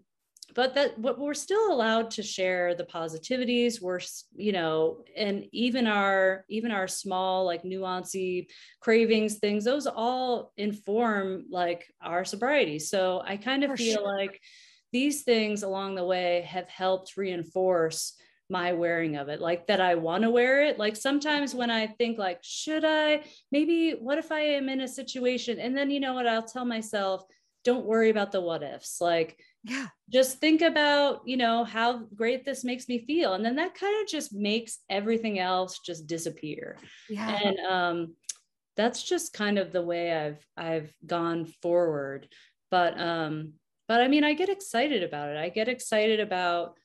but 0.55 0.73
that 0.75 0.97
what 0.97 1.19
we're 1.19 1.33
still 1.33 1.71
allowed 1.71 2.11
to 2.11 2.23
share 2.23 2.73
the 2.75 2.83
positivities. 2.83 3.81
We're 3.81 3.99
you 4.35 4.51
know 4.51 5.03
and 5.15 5.45
even 5.51 5.87
our 5.87 6.45
even 6.49 6.71
our 6.71 6.87
small 6.87 7.45
like 7.45 7.63
nuancy 7.63 8.47
cravings 8.79 9.35
things 9.37 9.63
those 9.65 9.87
all 9.87 10.53
inform 10.57 11.45
like 11.49 11.85
our 12.01 12.25
sobriety. 12.25 12.79
So 12.79 13.21
i 13.25 13.37
kind 13.37 13.63
of 13.63 13.71
For 13.71 13.77
feel 13.77 13.97
sure. 13.97 14.17
like 14.17 14.41
these 14.93 15.23
things 15.23 15.63
along 15.63 15.95
the 15.95 16.05
way 16.05 16.41
have 16.47 16.69
helped 16.69 17.17
reinforce 17.17 18.13
my 18.49 18.71
wearing 18.71 19.17
of 19.17 19.27
it 19.27 19.41
like 19.41 19.67
that 19.67 19.81
i 19.81 19.95
want 19.95 20.23
to 20.23 20.29
wear 20.29 20.63
it. 20.63 20.79
Like 20.79 20.95
sometimes 20.95 21.53
when 21.53 21.69
i 21.69 21.85
think 21.85 22.17
like 22.17 22.39
should 22.41 22.85
i? 22.85 23.23
Maybe 23.51 23.91
what 23.91 24.17
if 24.17 24.31
i 24.31 24.39
am 24.39 24.69
in 24.69 24.81
a 24.81 24.87
situation? 24.87 25.59
And 25.59 25.75
then 25.75 25.91
you 25.91 25.99
know 25.99 26.13
what? 26.13 26.27
I'll 26.27 26.41
tell 26.43 26.65
myself 26.65 27.25
don't 27.67 27.85
worry 27.85 28.09
about 28.09 28.31
the 28.31 28.39
what 28.39 28.63
ifs. 28.63 29.01
Like 29.01 29.37
yeah. 29.67 29.87
Just 30.09 30.39
think 30.39 30.61
about 30.61 31.21
you 31.25 31.35
know 31.35 31.63
how 31.65 32.03
great 32.15 32.45
this 32.45 32.63
makes 32.63 32.87
me 32.87 33.05
feel. 33.05 33.33
And 33.33 33.43
then 33.43 33.57
that 33.57 33.75
kind 33.75 34.01
of 34.01 34.07
just 34.07 34.33
makes 34.33 34.79
everything 34.89 35.39
else 35.39 35.79
just 35.85 36.07
disappear. 36.07 36.77
Yeah. 37.09 37.39
And 37.43 37.59
um 37.59 38.15
that's 38.77 39.03
just 39.03 39.33
kind 39.33 39.57
of 39.57 39.71
the 39.71 39.81
way 39.81 40.13
i've 40.13 40.45
i've 40.55 40.93
gone 41.05 41.45
forward. 41.61 42.27
But 42.71 42.99
um 42.99 43.53
but 43.87 44.01
i 44.01 44.07
mean 44.07 44.23
i 44.23 44.33
get 44.33 44.49
excited 44.49 45.03
about 45.03 45.29
it. 45.29 45.37
I 45.37 45.49
get 45.49 45.67
excited 45.67 46.19
about 46.19 46.75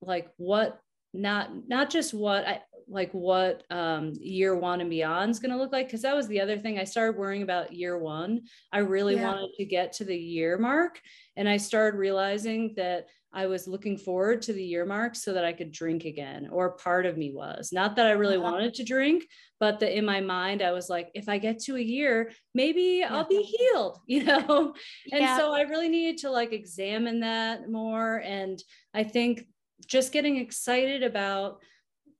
like 0.00 0.28
what 0.36 0.80
not 1.14 1.50
not 1.68 1.90
just 1.90 2.14
what 2.14 2.46
I 2.48 2.62
like 2.92 3.10
what 3.12 3.64
um 3.70 4.12
year 4.20 4.54
one 4.54 4.80
and 4.80 4.90
beyond 4.90 5.30
is 5.30 5.38
going 5.38 5.50
to 5.50 5.56
look 5.56 5.72
like 5.72 5.86
because 5.86 6.02
that 6.02 6.14
was 6.14 6.28
the 6.28 6.40
other 6.40 6.58
thing 6.58 6.78
I 6.78 6.84
started 6.84 7.18
worrying 7.18 7.42
about 7.42 7.72
year 7.72 7.98
one. 7.98 8.42
I 8.72 8.78
really 8.78 9.16
yeah. 9.16 9.26
wanted 9.26 9.50
to 9.56 9.64
get 9.64 9.92
to 9.94 10.04
the 10.04 10.16
year 10.16 10.58
mark 10.58 11.00
and 11.36 11.48
I 11.48 11.56
started 11.56 11.96
realizing 11.96 12.74
that 12.76 13.06
I 13.34 13.46
was 13.46 13.66
looking 13.66 13.96
forward 13.96 14.42
to 14.42 14.52
the 14.52 14.62
year 14.62 14.84
mark 14.84 15.16
so 15.16 15.32
that 15.32 15.44
I 15.44 15.54
could 15.54 15.72
drink 15.72 16.04
again, 16.04 16.48
or 16.52 16.76
part 16.76 17.06
of 17.06 17.16
me 17.16 17.32
was. 17.32 17.72
Not 17.72 17.96
that 17.96 18.06
I 18.06 18.10
really 18.10 18.36
uh-huh. 18.36 18.52
wanted 18.52 18.74
to 18.74 18.84
drink, 18.84 19.24
but 19.58 19.80
that 19.80 19.96
in 19.96 20.04
my 20.04 20.20
mind, 20.20 20.60
I 20.60 20.72
was 20.72 20.90
like, 20.90 21.10
if 21.14 21.28
I 21.28 21.38
get 21.38 21.58
to 21.60 21.76
a 21.76 21.80
year, 21.80 22.30
maybe 22.54 22.98
yeah. 23.00 23.14
I'll 23.14 23.26
be 23.26 23.42
healed, 23.42 24.00
you 24.06 24.24
know? 24.24 24.74
and 25.12 25.22
yeah. 25.22 25.36
so 25.38 25.54
I 25.54 25.62
really 25.62 25.88
needed 25.88 26.18
to 26.18 26.30
like 26.30 26.52
examine 26.52 27.20
that 27.20 27.70
more. 27.70 28.16
And 28.16 28.62
I 28.92 29.04
think 29.04 29.46
just 29.86 30.12
getting 30.12 30.36
excited 30.36 31.02
about 31.02 31.62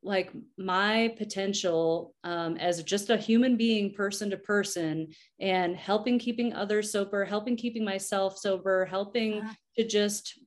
like 0.02 0.32
my 0.58 1.14
potential 1.16 2.14
um, 2.24 2.56
as 2.56 2.82
just 2.82 3.10
a 3.10 3.16
human 3.16 3.56
being 3.56 3.94
person 3.94 4.30
to 4.30 4.36
person 4.36 5.08
and 5.40 5.76
helping 5.76 6.18
keeping 6.18 6.52
others 6.52 6.90
sober 6.90 7.24
helping 7.24 7.56
keeping 7.56 7.84
myself 7.84 8.36
sober 8.36 8.84
helping 8.84 9.34
yeah. 9.34 9.52
to 9.76 9.86
just 9.86 10.40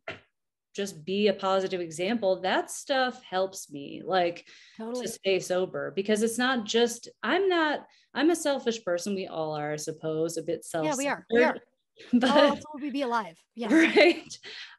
just 0.75 1.05
be 1.05 1.29
a 1.29 1.33
positive 1.33 1.79
example 1.79 2.41
that 2.41 2.69
stuff 2.69 3.23
helps 3.23 3.71
me 3.71 4.01
like 4.05 4.45
totally. 4.77 5.05
to 5.05 5.11
stay 5.11 5.39
sober. 5.39 5.93
Because 5.95 6.21
it's 6.21 6.37
not 6.37 6.65
just 6.65 7.07
i'm 7.23 7.47
not 7.47 7.85
i'm 8.13 8.29
a 8.29 8.35
selfish 8.35 8.83
person 8.83 9.15
we 9.15 9.27
all 9.27 9.55
are 9.55 9.73
i 9.73 9.77
suppose 9.77 10.37
a 10.37 10.43
bit 10.43 10.65
selfish 10.65 10.91
yeah 10.91 10.97
we 10.97 11.07
are. 11.07 11.25
We 11.31 11.43
are. 11.43 11.57
but 12.13 12.29
oh, 12.29 12.57
we 12.81 12.89
be 12.89 13.03
alive. 13.03 13.37
Yeah. 13.55 13.73
right 13.73 14.37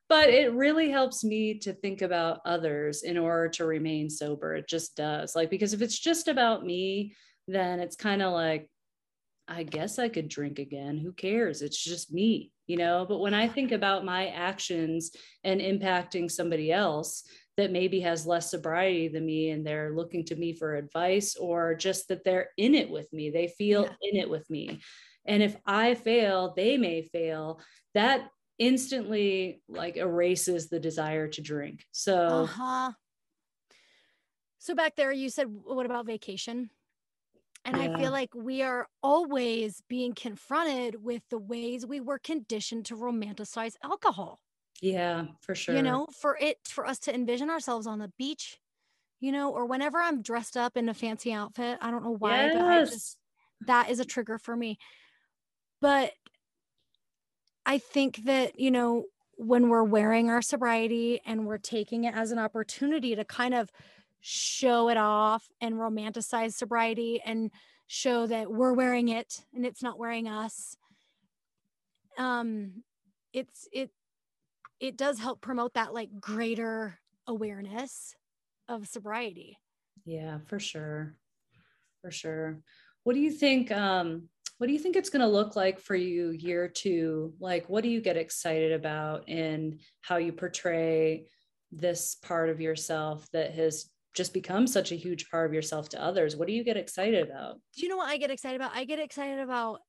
but 0.09 0.29
it 0.29 0.53
really 0.53 0.91
helps 0.91 1.25
me 1.25 1.59
to 1.59 1.73
think 1.73 2.03
about 2.03 2.41
others 2.45 3.03
in 3.03 3.19
order 3.19 3.49
to 3.49 3.67
remain 3.67 4.09
sober. 4.09 4.55
It 4.55 4.69
just 4.69 4.97
does. 4.97 5.35
Like 5.35 5.51
because 5.51 5.73
if 5.73 5.83
it's 5.83 5.99
just 5.99 6.29
about 6.29 6.65
me 6.65 7.15
then 7.49 7.79
it's 7.79 7.97
kind 7.97 8.23
of 8.23 8.33
like 8.33 8.69
i 9.49 9.63
guess 9.63 9.99
i 9.99 10.09
could 10.09 10.29
drink 10.29 10.59
again. 10.59 10.99
Who 10.99 11.13
cares? 11.13 11.63
It's 11.63 11.83
just 11.83 12.13
me 12.13 12.51
you 12.67 12.77
know? 12.77 13.07
But 13.09 13.19
when 13.19 13.35
i 13.35 13.47
think 13.49 13.73
about 13.73 14.05
my 14.05 14.29
actions 14.29 15.13
and 15.45 15.61
impacting 15.61 16.31
somebody 16.31 16.73
else 16.73 17.25
that 17.57 17.73
maybe 17.73 18.01
has 18.01 18.27
less 18.27 18.51
sobriety 18.51 19.09
than 19.09 19.25
me 19.25 19.51
and 19.51 19.67
they're 19.67 19.95
looking 19.95 20.25
to 20.27 20.37
me 20.37 20.53
for 20.53 20.75
advice 20.75 21.37
or 21.37 21.75
just 21.75 22.09
that 22.09 22.23
they're 22.23 22.51
in 22.59 22.75
it 22.75 22.91
with 22.91 23.11
me 23.13 23.31
they 23.31 23.49
feel 23.49 23.85
yeah. 23.85 24.11
in 24.11 24.17
it 24.21 24.29
with 24.29 24.49
me. 24.51 24.81
And 25.27 25.43
if 25.43 25.57
i 25.67 25.95
fail 25.95 26.55
they 26.57 26.77
may 26.77 27.03
fail 27.03 27.61
that 27.95 28.29
instantly 28.59 29.61
like 29.69 29.97
erases 29.97 30.69
the 30.69 30.81
desire 30.81 31.29
to 31.29 31.41
drink. 31.41 31.85
So 31.93 32.17
uh-huh. 32.45 32.93
So 34.59 34.75
back 34.75 34.97
there 34.97 35.13
you 35.13 35.29
said 35.29 35.47
what 35.49 35.87
about 35.87 36.07
vacation? 36.07 36.71
And 37.65 37.77
yeah. 37.77 37.83
I 37.97 37.99
feel 38.01 38.13
like 38.13 38.31
we 38.35 38.63
are 38.63 38.87
always 39.03 39.83
being 39.89 40.15
confronted 40.15 41.03
with 41.03 41.23
the 41.31 41.39
ways 41.39 41.85
we 41.85 42.01
were 42.01 42.19
conditioned 42.19 42.87
to 42.87 42.97
romanticize 42.97 43.75
alcohol. 43.83 44.39
Yeah, 44.81 45.25
for 45.41 45.55
sure. 45.55 45.75
You 45.75 45.83
know, 45.83 46.07
for 46.21 46.37
it 46.41 46.59
for 46.65 46.87
us 46.87 46.99
to 47.01 47.15
envision 47.15 47.51
ourselves 47.51 47.87
on 47.87 47.99
the 47.99 48.13
beach, 48.19 48.59
you 49.21 49.33
know, 49.33 49.51
or 49.51 49.67
whenever 49.67 49.99
I'm 49.99 50.23
dressed 50.23 50.57
up 50.57 50.77
in 50.77 50.89
a 50.89 50.95
fancy 50.95 51.33
outfit, 51.33 51.79
I 51.81 51.91
don't 51.91 52.05
know 52.05 52.17
why, 52.17 52.47
yes. 52.47 52.55
but 52.55 52.65
I 52.65 52.85
just 52.85 53.19
that 53.67 53.91
is 53.91 54.01
a 54.01 54.05
trigger 54.05 54.39
for 54.39 54.55
me. 54.55 54.79
But 55.81 56.13
I 57.67 57.79
think 57.79 58.25
that, 58.25 58.59
you 58.59 58.71
know, 58.71 59.05
when 59.37 59.69
we're 59.69 59.85
wearing 59.85 60.31
our 60.31 60.41
sobriety 60.41 61.21
and 61.27 61.47
we're 61.47 61.59
taking 61.59 62.05
it 62.05 62.15
as 62.15 62.31
an 62.31 62.39
opportunity 62.39 63.15
to 63.15 63.25
kind 63.25 63.53
of 63.53 63.71
show 64.21 64.89
it 64.89 64.97
off 64.97 65.49
and 65.61 65.75
romanticize 65.75 66.55
sobriety 66.55 67.21
and 67.25 67.51
show 67.87 68.27
that 68.27 68.51
we're 68.51 68.73
wearing 68.73 69.09
it 69.09 69.45
and 69.55 69.67
it's 69.67 69.83
not 69.83 69.99
wearing 69.99 70.27
us 70.27 70.77
um 72.19 72.83
it's 73.33 73.69
it 73.73 73.91
it 74.81 74.97
does 74.97 75.21
help 75.21 75.41
promote 75.41 75.75
that 75.75 75.95
like 75.95 76.09
greater 76.21 76.99
awareness 77.27 78.15
of 78.69 78.89
sobriety. 78.89 79.59
Yeah 80.05 80.39
for 80.47 80.59
sure. 80.59 81.15
For 82.03 82.11
sure. 82.11 82.59
What 83.05 83.15
do 83.15 83.21
you 83.21 83.31
think 83.31 83.71
um 83.71 84.29
what 84.59 84.67
do 84.67 84.73
you 84.73 84.79
think 84.79 84.97
it's 84.97 85.11
going 85.11 85.21
to 85.21 85.29
look 85.29 85.55
like 85.57 85.81
for 85.81 85.95
you 85.95 86.31
year 86.31 86.69
two? 86.69 87.35
Like 87.41 87.69
what 87.69 87.83
do 87.83 87.91
you 87.91 88.01
get 88.01 88.17
excited 88.17 88.73
about 88.73 89.29
in 89.29 89.81
how 90.01 90.17
you 90.17 90.33
portray 90.33 91.29
this 91.71 92.17
part 92.17 92.49
of 92.49 92.61
yourself 92.61 93.27
that 93.33 93.55
has 93.55 93.91
just 94.15 94.33
become 94.33 94.67
such 94.67 94.93
a 94.93 94.97
huge 94.97 95.31
part 95.31 95.47
of 95.47 95.55
yourself 95.55 95.91
to 95.91 96.03
others? 96.03 96.37
What 96.37 96.49
do 96.49 96.55
you 96.55 96.65
get 96.65 96.79
excited 96.79 97.29
about? 97.29 97.57
Do 97.77 97.83
you 97.83 97.89
know 97.89 97.99
what 97.99 98.09
i 98.09 98.17
get 98.17 98.31
excited 98.31 98.57
about? 98.57 98.73
I 98.75 98.85
get 98.85 98.99
excited 98.99 99.41
about 99.41 99.81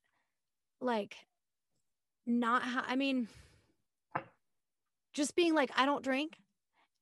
like 0.82 1.16
not 2.28 2.62
ha- 2.62 2.86
i 2.88 2.96
mean 2.96 3.28
just 5.14 5.36
being 5.36 5.56
like 5.56 5.72
i 5.76 5.86
don't 5.86 6.04
drink 6.04 6.38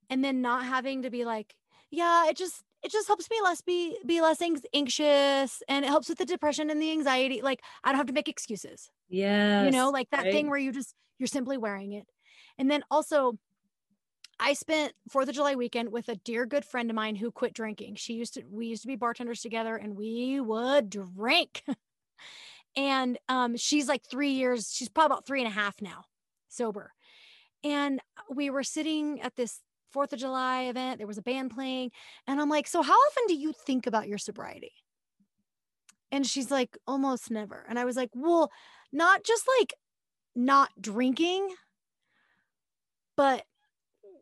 and 0.10 0.24
then 0.24 0.42
not 0.42 0.64
having 0.64 1.02
to 1.02 1.10
be 1.10 1.26
like 1.26 1.56
yeah 1.90 2.28
it 2.30 2.38
just 2.38 2.64
it 2.86 2.92
just 2.92 3.08
helps 3.08 3.28
me 3.32 3.38
less 3.44 3.62
be 3.62 3.98
be 4.06 4.22
less 4.22 4.40
anxious 4.74 5.64
and 5.68 5.84
it 5.84 5.88
helps 5.88 6.08
with 6.08 6.20
the 6.20 6.26
depression 6.26 6.70
and 6.70 6.80
the 6.80 6.92
anxiety 6.92 7.42
like 7.42 7.62
i 7.84 7.90
don't 7.90 7.98
have 7.98 8.06
to 8.06 8.14
make 8.14 8.30
excuses. 8.30 8.92
Yeah 9.10 9.66
you 9.66 9.72
know 9.72 9.90
like 9.90 10.10
that 10.12 10.26
right? 10.26 10.32
thing 10.32 10.50
where 10.50 10.60
you 10.60 10.72
just 10.72 10.94
you're 11.18 11.28
simply 11.28 11.58
wearing 11.58 11.94
it. 11.94 12.06
And 12.58 12.70
then 12.70 12.84
also 12.92 13.38
i 14.40 14.54
spent 14.54 14.94
fourth 15.10 15.28
of 15.28 15.36
july 15.36 15.56
weekend 15.56 15.92
with 15.92 16.08
a 16.10 16.16
dear 16.18 16.46
good 16.46 16.64
friend 16.64 16.90
of 16.92 16.96
mine 16.96 17.16
who 17.16 17.32
quit 17.32 17.54
drinking. 17.54 17.96
She 17.96 18.14
used 18.14 18.36
to 18.36 18.44
we 18.50 18.68
used 18.68 18.84
to 18.84 18.88
be 18.88 18.96
bartenders 18.96 19.42
together 19.42 19.76
and 19.76 19.96
we 19.96 20.40
would 20.40 20.90
drink. 20.90 21.64
And 22.78 23.18
um 23.30 23.56
she's 23.56 23.88
like 23.88 24.04
three 24.04 24.32
years 24.32 24.70
she's 24.70 24.90
probably 24.90 25.14
about 25.14 25.26
three 25.26 25.40
and 25.40 25.48
a 25.48 25.52
half 25.52 25.82
now 25.82 26.04
sober. 26.50 26.92
And 27.64 28.02
we 28.30 28.50
were 28.50 28.64
sitting 28.64 29.22
at 29.22 29.38
this 29.38 29.62
Fourth 29.96 30.12
of 30.12 30.20
July 30.20 30.64
event. 30.64 30.98
There 30.98 31.08
was 31.08 31.18
a 31.18 31.22
band 31.22 31.52
playing. 31.52 31.92
And 32.28 32.42
I'm 32.42 32.50
like, 32.50 32.68
So, 32.68 32.82
how 32.82 32.92
often 32.92 33.24
do 33.30 33.34
you 33.34 33.54
think 33.54 33.88
about 33.88 34.10
your 34.10 34.18
sobriety? 34.18 34.74
And 36.12 36.28
she's 36.28 36.52
like, 36.52 36.78
Almost 36.86 37.32
never. 37.32 37.66
And 37.70 37.80
I 37.80 37.86
was 37.86 37.96
like, 37.96 38.10
Well, 38.14 38.52
not 38.92 39.24
just 39.24 39.48
like 39.58 39.74
not 40.36 40.70
drinking, 40.82 41.48
but 43.16 43.46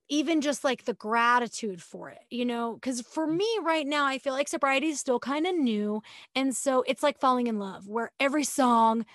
even 0.09 0.41
just 0.41 0.63
like 0.63 0.85
the 0.85 0.93
gratitude 0.93 1.81
for 1.81 2.11
it, 2.11 2.21
you 2.29 2.45
know? 2.45 2.75
Because 2.75 3.01
for 3.01 3.25
mm. 3.25 3.37
me 3.37 3.57
right 3.63 3.87
now, 3.87 4.05
I 4.05 4.19
feel 4.19 4.33
like 4.33 4.47
sobriety 4.47 4.89
is 4.89 4.99
still 4.99 5.17
kind 5.17 5.47
of 5.47 5.55
new. 5.55 6.03
And 6.35 6.55
so 6.55 6.83
it's 6.85 7.01
like 7.01 7.19
falling 7.19 7.47
in 7.47 7.57
love, 7.57 7.87
where 7.87 8.11
every 8.19 8.43
song 8.43 9.07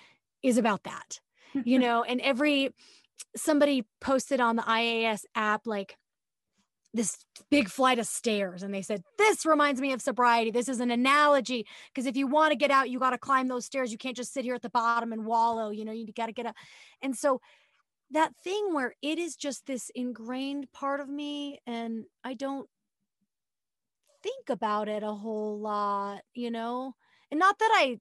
is 0.42 0.58
about 0.58 0.82
that, 0.82 1.20
you 1.52 1.78
know? 1.84 2.02
and 2.02 2.20
every 2.20 2.74
somebody 3.36 3.86
posted 4.00 4.40
on 4.40 4.56
the 4.56 4.62
IAS 4.62 5.24
app, 5.34 5.66
like, 5.66 5.96
this 6.98 7.16
big 7.48 7.68
flight 7.68 8.00
of 8.00 8.06
stairs 8.06 8.64
and 8.64 8.74
they 8.74 8.82
said 8.82 9.02
this 9.16 9.46
reminds 9.46 9.80
me 9.80 9.92
of 9.92 10.02
sobriety. 10.02 10.50
This 10.50 10.68
is 10.68 10.80
an 10.80 10.90
analogy 10.90 11.64
because 11.94 12.06
if 12.06 12.16
you 12.16 12.26
want 12.26 12.50
to 12.50 12.56
get 12.56 12.72
out 12.72 12.90
you 12.90 12.98
got 12.98 13.10
to 13.10 13.18
climb 13.18 13.46
those 13.46 13.64
stairs. 13.64 13.92
You 13.92 13.98
can't 13.98 14.16
just 14.16 14.32
sit 14.32 14.44
here 14.44 14.56
at 14.56 14.62
the 14.62 14.68
bottom 14.70 15.12
and 15.12 15.24
wallow 15.24 15.70
you 15.70 15.84
know 15.84 15.92
you 15.92 16.12
got 16.12 16.26
to 16.26 16.32
get 16.32 16.46
up. 16.46 16.56
And 17.00 17.16
so 17.16 17.40
that 18.10 18.32
thing 18.42 18.74
where 18.74 18.94
it 19.00 19.18
is 19.18 19.36
just 19.36 19.66
this 19.66 19.90
ingrained 19.94 20.72
part 20.72 21.00
of 21.00 21.08
me 21.08 21.60
and 21.66 22.04
i 22.24 22.34
don't 22.34 22.68
think 24.22 24.48
about 24.48 24.88
it 24.88 25.02
a 25.02 25.12
whole 25.12 25.60
lot 25.60 26.22
you 26.34 26.50
know? 26.50 26.94
And 27.30 27.38
not 27.38 27.58
that 27.58 27.70
i 27.74 27.98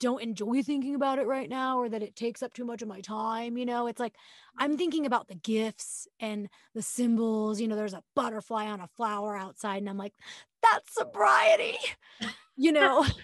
don't 0.00 0.22
enjoy 0.22 0.62
thinking 0.62 0.94
about 0.94 1.18
it 1.18 1.26
right 1.26 1.48
now 1.48 1.78
or 1.78 1.88
that 1.88 2.02
it 2.02 2.16
takes 2.16 2.42
up 2.42 2.52
too 2.52 2.64
much 2.64 2.82
of 2.82 2.88
my 2.88 3.00
time 3.00 3.56
you 3.56 3.66
know? 3.66 3.86
It's 3.86 4.00
like 4.00 4.14
i'm 4.58 4.76
thinking 4.76 5.06
about 5.06 5.28
the 5.28 5.34
gifts 5.34 6.06
and 6.20 6.48
the 6.74 6.82
symbols 6.82 7.60
you 7.60 7.68
know 7.68 7.76
there's 7.76 7.94
a 7.94 8.02
butterfly 8.14 8.66
on 8.66 8.80
a 8.80 8.88
flower 8.96 9.36
outside 9.36 9.78
and 9.78 9.88
i'm 9.88 9.98
like 9.98 10.14
that's 10.62 10.94
sobriety 10.94 11.78
you 12.56 12.72
know? 12.72 13.04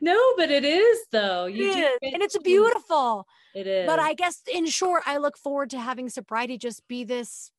No 0.00 0.16
but 0.36 0.52
it 0.52 0.64
is 0.64 1.00
though. 1.10 1.46
You 1.46 1.68
it 1.68 1.76
is. 1.76 2.12
and 2.14 2.22
it's 2.22 2.38
beautiful. 2.38 3.26
It 3.56 3.66
is. 3.66 3.86
But 3.86 3.98
i 3.98 4.14
guess 4.14 4.40
in 4.52 4.66
short 4.66 5.02
i 5.04 5.16
look 5.16 5.36
forward 5.36 5.70
to 5.70 5.80
having 5.80 6.08
sobriety 6.08 6.58
just 6.58 6.86
be 6.86 7.02
this 7.02 7.50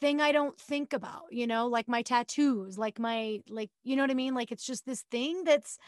thing 0.00 0.20
I 0.20 0.32
don't 0.32 0.58
think 0.58 0.92
about, 0.92 1.24
you 1.30 1.46
know, 1.46 1.66
like 1.66 1.88
my 1.88 2.02
tattoos, 2.02 2.78
like 2.78 2.98
my, 2.98 3.40
like, 3.48 3.70
you 3.84 3.96
know 3.96 4.02
what 4.02 4.10
I 4.10 4.14
mean? 4.14 4.34
Like 4.34 4.52
it's 4.52 4.64
just 4.64 4.86
this 4.86 5.04
thing 5.10 5.44
that's 5.44 5.78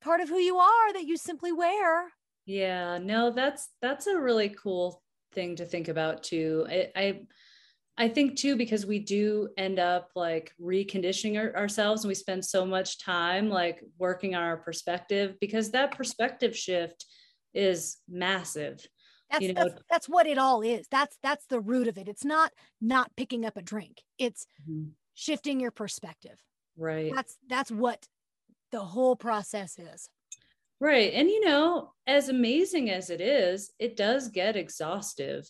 part 0.00 0.20
of 0.20 0.28
who 0.28 0.38
you 0.38 0.56
are 0.56 0.92
that 0.92 1.04
you 1.04 1.16
simply 1.16 1.52
wear. 1.52 2.12
Yeah, 2.46 2.98
no, 2.98 3.30
that's 3.30 3.68
that's 3.82 4.06
a 4.06 4.18
really 4.18 4.48
cool 4.50 5.02
thing 5.32 5.56
to 5.56 5.64
think 5.64 5.88
about 5.88 6.22
too. 6.22 6.66
I 6.68 6.90
I, 6.96 7.20
I 7.98 8.08
think 8.08 8.36
too 8.36 8.56
because 8.56 8.86
we 8.86 9.00
do 9.00 9.48
end 9.58 9.78
up 9.78 10.10
like 10.14 10.52
reconditioning 10.60 11.36
our, 11.38 11.54
ourselves 11.56 12.04
and 12.04 12.08
we 12.08 12.14
spend 12.14 12.44
so 12.44 12.64
much 12.64 12.98
time 12.98 13.50
like 13.50 13.82
working 13.98 14.34
on 14.34 14.42
our 14.42 14.56
perspective 14.56 15.34
because 15.40 15.72
that 15.72 15.96
perspective 15.96 16.56
shift 16.56 17.04
is 17.54 17.98
massive. 18.08 18.86
That's, 19.30 19.42
you 19.42 19.52
know, 19.52 19.64
that's, 19.64 19.82
that's 19.90 20.08
what 20.08 20.26
it 20.26 20.38
all 20.38 20.62
is. 20.62 20.86
That's 20.90 21.18
that's 21.22 21.44
the 21.46 21.60
root 21.60 21.88
of 21.88 21.98
it. 21.98 22.08
It's 22.08 22.24
not 22.24 22.52
not 22.80 23.10
picking 23.16 23.44
up 23.44 23.56
a 23.56 23.62
drink. 23.62 24.02
It's 24.18 24.46
mm-hmm. 24.62 24.90
shifting 25.14 25.60
your 25.60 25.70
perspective. 25.70 26.38
Right. 26.78 27.12
That's 27.14 27.36
that's 27.48 27.70
what 27.70 28.06
the 28.70 28.80
whole 28.80 29.16
process 29.16 29.78
is. 29.78 30.08
Right. 30.80 31.12
And, 31.12 31.28
you 31.28 31.44
know, 31.44 31.92
as 32.06 32.28
amazing 32.28 32.90
as 32.90 33.10
it 33.10 33.20
is, 33.20 33.72
it 33.78 33.96
does 33.96 34.28
get 34.28 34.56
exhaustive, 34.56 35.48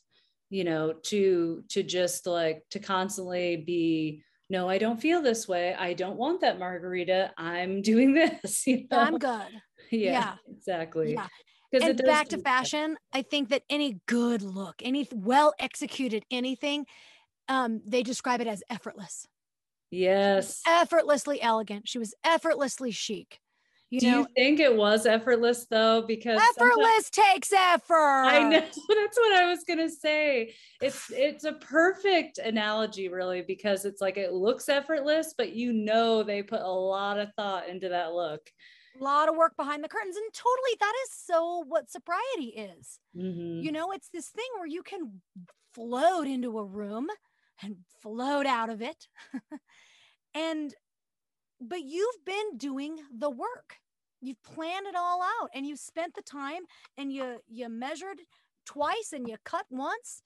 you 0.49 0.65
know, 0.65 0.95
to, 1.05 1.63
to 1.69 1.83
just 1.83 2.27
like, 2.27 2.63
to 2.71 2.79
constantly 2.79 3.57
be, 3.57 4.23
no, 4.49 4.69
I 4.69 4.79
don't 4.79 5.01
feel 5.01 5.21
this 5.21 5.47
way. 5.47 5.75
I 5.75 5.93
don't 5.93 6.17
want 6.17 6.41
that 6.41 6.59
margarita. 6.59 7.33
I'm 7.37 7.83
doing 7.83 8.15
this. 8.15 8.67
You 8.67 8.87
know? 8.91 8.99
I'm 8.99 9.19
good. 9.19 9.47
Yeah, 9.91 10.11
yeah. 10.11 10.35
exactly. 10.55 11.15
Yeah. 11.15 11.29
And 11.73 11.97
back 12.05 12.29
to 12.29 12.39
fashion, 12.39 12.99
I 13.15 13.23
think 13.23 13.49
that 13.49 13.63
any 13.71 14.01
good 14.05 14.43
look, 14.43 14.83
any 14.85 15.09
well 15.11 15.55
executed 15.59 16.27
anything 16.31 16.85
um, 17.49 17.81
they 17.87 18.03
describe 18.03 18.41
it 18.41 18.47
as 18.47 18.63
effortless. 18.71 19.27
Yes. 19.91 20.63
Effortlessly 20.67 21.41
elegant. 21.41 21.89
She 21.89 21.99
was 21.99 22.15
effortlessly 22.25 22.91
chic. 22.91 23.41
You 23.91 24.01
Do 24.01 24.11
know, 24.11 24.19
you 24.19 24.27
think 24.37 24.61
it 24.61 24.77
was 24.77 25.07
effortless 25.07 25.67
though? 25.71 26.03
Because 26.03 26.39
effortless 26.39 27.09
takes 27.09 27.53
effort. 27.55 28.25
I 28.27 28.41
know 28.43 28.61
that's 28.61 29.17
what 29.19 29.33
I 29.33 29.47
was 29.47 29.65
gonna 29.67 29.89
say. 29.89 30.55
It's 30.83 31.11
it's 31.11 31.45
a 31.45 31.55
perfect 31.55 32.37
analogy, 32.37 33.09
really, 33.09 33.41
because 33.41 33.87
it's 33.87 34.03
like 34.03 34.19
it 34.19 34.35
looks 34.35 34.69
effortless, 34.69 35.35
but 35.39 35.55
you 35.55 35.73
know 35.73 36.23
they 36.23 36.43
put 36.43 36.61
a 36.61 36.69
lot 36.69 37.19
of 37.19 37.31
thought 37.35 37.67
into 37.67 37.89
that 37.89 38.13
look. 38.13 38.43
A 39.01 39.03
lot 39.03 39.31
of 39.31 39.37
work 39.37 39.57
behind 39.57 39.83
the 39.83 39.89
curtains, 39.89 40.17
and 40.17 40.35
totally 40.35 40.77
that 40.81 40.93
is 41.05 41.15
so 41.25 41.65
what 41.67 41.91
sobriety 41.91 42.69
is. 42.79 42.99
Mm-hmm. 43.17 43.63
You 43.63 43.73
know, 43.73 43.93
it's 43.93 44.11
this 44.13 44.29
thing 44.29 44.49
where 44.59 44.67
you 44.67 44.83
can 44.83 45.23
float 45.73 46.27
into 46.27 46.59
a 46.59 46.65
room 46.65 47.07
and 47.63 47.77
float 48.01 48.47
out 48.47 48.71
of 48.71 48.83
it. 48.83 49.07
and 50.35 50.75
but 51.61 51.81
you've 51.83 52.25
been 52.25 52.57
doing 52.57 52.99
the 53.17 53.31
work. 53.31 53.77
You've 54.21 54.43
planned 54.43 54.87
it 54.87 54.95
all 54.97 55.23
out 55.23 55.51
and 55.55 55.67
you 55.67 55.77
spent 55.77 56.15
the 56.15 56.23
time 56.23 56.63
and 56.97 57.13
you 57.13 57.39
you 57.49 57.69
measured 57.69 58.21
twice 58.67 59.13
and 59.13 59.29
you 59.29 59.37
cut 59.45 59.67
once. 59.71 60.23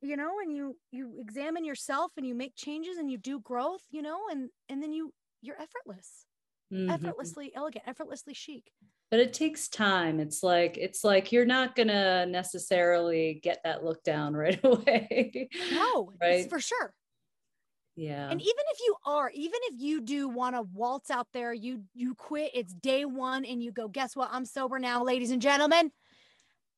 You 0.00 0.16
know, 0.16 0.32
and 0.42 0.54
you 0.54 0.76
you 0.90 1.18
examine 1.20 1.64
yourself 1.64 2.12
and 2.16 2.26
you 2.26 2.34
make 2.34 2.54
changes 2.56 2.98
and 2.98 3.10
you 3.10 3.18
do 3.18 3.40
growth, 3.40 3.82
you 3.90 4.02
know, 4.02 4.18
and 4.30 4.50
and 4.68 4.82
then 4.82 4.92
you 4.92 5.12
you're 5.40 5.60
effortless. 5.60 6.26
Mm-hmm. 6.72 6.90
Effortlessly 6.90 7.52
elegant, 7.54 7.84
effortlessly 7.86 8.34
chic 8.34 8.70
but 9.14 9.20
it 9.20 9.32
takes 9.32 9.68
time. 9.68 10.18
It's 10.18 10.42
like 10.42 10.76
it's 10.76 11.04
like 11.04 11.30
you're 11.30 11.46
not 11.46 11.76
gonna 11.76 12.26
necessarily 12.26 13.38
get 13.44 13.60
that 13.62 13.84
look 13.84 14.02
down 14.02 14.34
right 14.36 14.58
away 14.64 15.48
no 15.72 16.10
right? 16.20 16.50
for 16.50 16.58
sure. 16.58 16.92
Yeah. 17.94 18.28
And 18.28 18.40
even 18.40 18.64
if 18.72 18.78
you 18.84 18.96
are 19.06 19.30
even 19.32 19.60
if 19.66 19.80
you 19.80 20.00
do 20.00 20.28
want 20.28 20.56
to 20.56 20.62
waltz 20.62 21.12
out 21.12 21.28
there 21.32 21.52
you 21.52 21.84
you 21.94 22.16
quit 22.16 22.50
it's 22.54 22.74
day 22.74 23.04
one 23.04 23.44
and 23.44 23.62
you 23.62 23.70
go 23.70 23.86
guess 23.86 24.16
what? 24.16 24.30
I'm 24.32 24.44
sober 24.44 24.80
now 24.80 25.04
ladies 25.04 25.30
and 25.30 25.40
gentlemen. 25.40 25.92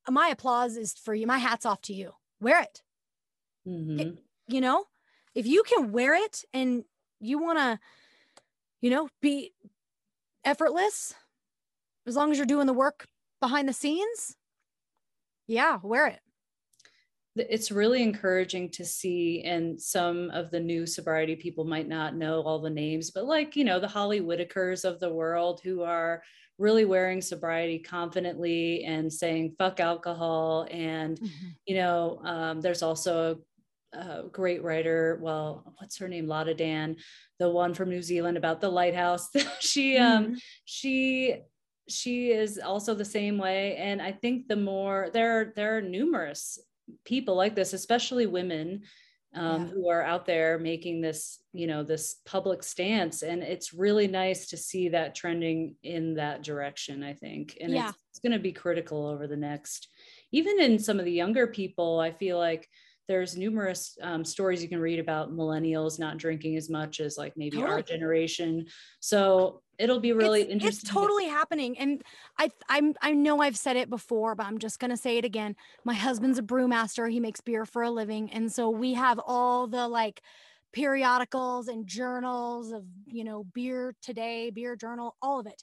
My 0.07 0.29
applause 0.29 0.77
is 0.77 0.93
for 0.93 1.15
you 1.15 1.27
my 1.27 1.39
hat's 1.39 1.65
off 1.65 1.81
to 1.85 1.95
you. 1.95 2.13
Wear 2.39 2.61
it, 2.61 2.83
mm-hmm. 3.67 3.99
it 3.99 4.19
you 4.47 4.61
know 4.61 4.85
if 5.35 5.47
you 5.47 5.63
can 5.63 5.91
wear 5.91 6.13
it 6.13 6.45
and 6.53 6.85
you 7.19 7.39
want 7.39 7.59
to 7.61 7.79
you 8.83 8.91
know 8.91 9.09
be 9.23 9.55
effortless 10.45 11.15
as 12.07 12.17
long 12.17 12.31
as 12.31 12.39
you're 12.39 12.47
doing 12.47 12.67
the 12.67 12.73
work 12.73 13.07
behind 13.41 13.69
the 13.69 13.73
scenes 13.73 14.37
yeah 15.47 15.79
wear 15.83 16.07
it 16.07 16.21
it's 17.37 17.71
really 17.71 18.03
encouraging 18.03 18.71
to 18.71 18.85
see 18.85 19.43
and 19.45 19.81
some 19.81 20.31
of 20.31 20.51
the 20.51 20.61
new 20.61 20.87
sobriety 20.87 21.37
people 21.37 21.65
might 21.65 21.89
not 21.89 22.17
know 22.17 22.41
all 22.43 22.59
the 22.59 22.71
names 22.71 23.11
but 23.11 23.27
like 23.27 23.57
you 23.57 23.65
know 23.65 23.79
the 23.79 23.89
holly 23.89 24.21
whitakers 24.21 24.85
of 24.85 24.99
the 25.01 25.13
world 25.13 25.61
who 25.63 25.83
are 25.83 26.23
really 26.59 26.85
wearing 26.87 27.21
sobriety 27.21 27.79
confidently 27.79 28.85
and 28.85 29.13
saying 29.13 29.55
fuck 29.59 29.81
alcohol 29.81 30.67
and 30.71 31.19
mm-hmm. 31.19 31.47
you 31.67 31.77
know 31.77 32.21
um, 32.25 32.61
there's 32.61 32.83
also 32.83 33.39
a, 33.93 33.99
a, 33.99 34.29
great 34.33 34.63
writer 34.63 35.19
well 35.21 35.75
what's 35.79 35.99
her 35.99 36.09
name 36.09 36.27
Lotta 36.27 36.55
Dann 36.55 36.97
the 37.39 37.51
one 37.51 37.75
from 37.75 37.91
New 37.91 38.03
Zealand 38.03 38.39
about 38.39 38.61
the 38.61 38.71
lighthouse 38.71 39.29
she 39.61 39.99
um, 39.99 40.25
mm-hmm. 40.25 40.33
um 40.33 40.39
she 40.65 41.37
she 41.89 42.31
is 42.31 42.59
also 42.59 42.95
the 42.95 43.05
same 43.05 43.39
way 43.39 43.77
and 43.77 44.03
i 44.03 44.11
think 44.11 44.49
the 44.49 44.57
more 44.57 45.09
there 45.13 45.53
there 45.55 45.77
are 45.77 45.83
numerous 45.83 46.59
people 47.05 47.35
like 47.35 47.55
this, 47.55 47.73
especially 47.73 48.27
women 48.27 48.83
um, 49.35 49.67
yeah. 49.67 49.73
who 49.73 49.89
are 49.89 50.03
out 50.03 50.25
there 50.25 50.59
making 50.59 51.01
this, 51.01 51.41
you 51.53 51.67
know, 51.67 51.83
this 51.83 52.17
public 52.25 52.63
stance. 52.63 53.23
And 53.23 53.43
it's 53.43 53.75
really 53.75 54.09
nice 54.09 54.49
to 54.49 54.57
see 54.57 54.91
that 54.91 55.15
trending 55.15 55.75
in 55.83 56.15
that 56.15 56.43
direction, 56.43 57.03
I 57.03 57.13
think. 57.13 57.59
And 57.61 57.73
yeah. 57.73 57.89
it's, 57.89 57.99
it's 58.11 58.19
going 58.21 58.33
to 58.33 58.39
be 58.39 58.53
critical 58.53 59.07
over 59.07 59.27
the 59.27 59.37
next, 59.37 59.89
even 60.33 60.61
in 60.61 60.79
some 60.79 60.99
of 60.99 61.05
the 61.05 61.13
younger 61.13 61.47
people, 61.47 62.01
I 62.01 62.13
feel 62.13 62.39
like 62.39 62.69
there's 63.09 63.37
numerous 63.37 63.97
um, 64.03 64.25
stories 64.25 64.63
you 64.63 64.69
can 64.69 64.81
read 64.81 64.99
about 64.99 65.31
millennials 65.31 66.01
not 66.01 66.17
drinking 66.17 66.57
as 66.57 66.69
much 66.69 66.99
as 66.99 67.17
like 67.17 67.35
maybe 67.37 67.59
totally. 67.59 67.75
our 67.75 67.83
generation. 67.83 68.67
So 68.99 69.63
it'll 69.79 70.01
be 70.01 70.13
really 70.13 70.43
it's, 70.43 70.51
interesting. 70.51 70.89
It's 70.89 70.91
totally 70.91 71.27
happening, 71.27 71.79
and 71.79 72.03
I 72.39 72.51
I'm 72.69 72.95
I 73.03 73.13
know 73.13 73.41
I've 73.41 73.57
said 73.57 73.77
it 73.77 73.91
before, 73.91 74.35
but 74.35 74.47
I'm 74.47 74.59
just 74.59 74.79
gonna 74.79 74.97
say 74.97 75.19
it 75.19 75.25
again. 75.25 75.57
My 75.85 75.95
husband's 75.95 76.39
a 76.39 76.43
brewmaster; 76.43 77.11
he 77.11 77.21
makes 77.21 77.41
beer 77.41 77.67
for 77.67 77.83
a 77.83 77.91
living, 77.91 78.31
and 78.33 78.51
so 78.53 78.71
we 78.71 78.95
have 78.95 79.21
all 79.25 79.67
the 79.67 79.89
like 79.89 80.23
periodicals 80.73 81.69
and 81.69 81.87
journals 81.87 82.73
of 82.73 82.85
you 83.07 83.25
know 83.25 83.45
beer 83.55 83.95
today, 84.03 84.51
beer 84.51 84.77
journal, 84.77 85.17
all 85.23 85.41
of 85.41 85.47
it, 85.47 85.63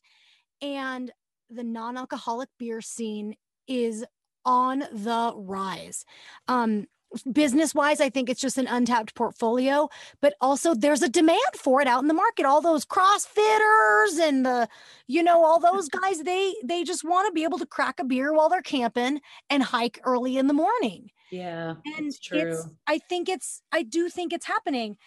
and 0.62 1.12
the 1.50 1.64
non-alcoholic 1.64 2.50
beer 2.58 2.82
scene 2.82 3.36
is 3.68 4.06
on 4.46 4.80
the 4.92 5.34
rise. 5.36 6.06
Um, 6.48 6.88
business 7.32 7.76
wise, 7.76 8.02
I 8.02 8.10
think 8.10 8.30
it's 8.30 8.42
just 8.42 8.58
an 8.58 8.68
untapped 8.68 9.16
portfolio, 9.16 9.90
but 10.22 10.34
also 10.42 10.74
there's 10.74 11.02
a 11.02 11.10
demand 11.10 11.40
for 11.56 11.82
it 11.82 11.88
out 11.88 12.02
in 12.02 12.08
the 12.08 12.14
market. 12.14 12.46
All 12.46 12.62
those 12.62 12.86
CrossFitters 12.86 14.20
and 14.20 14.46
the, 14.46 14.68
you 15.08 15.24
know, 15.24 15.44
all 15.44 15.60
those 15.60 15.90
guys, 16.02 16.24
they 16.24 16.56
they 16.64 16.84
just 16.84 17.04
want 17.04 17.28
to 17.28 17.34
be 17.34 17.44
able 17.44 17.60
to 17.60 17.66
crack 17.66 18.00
a 18.00 18.04
beer 18.04 18.34
while 18.34 18.50
they're 18.50 18.62
camping 18.62 19.22
and 19.50 19.64
hike 19.64 20.00
early 20.04 20.38
in 20.38 20.48
the 20.48 20.54
morning. 20.54 21.12
Yeah. 21.32 21.76
And 21.98 22.08
it's 22.08 22.20
true. 22.20 22.40
It's, 22.40 22.68
I 22.88 23.00
think 23.00 23.30
it's 23.30 23.62
I 23.72 23.84
do 23.84 24.10
think 24.10 24.34
it's 24.34 24.46
happening. 24.46 24.98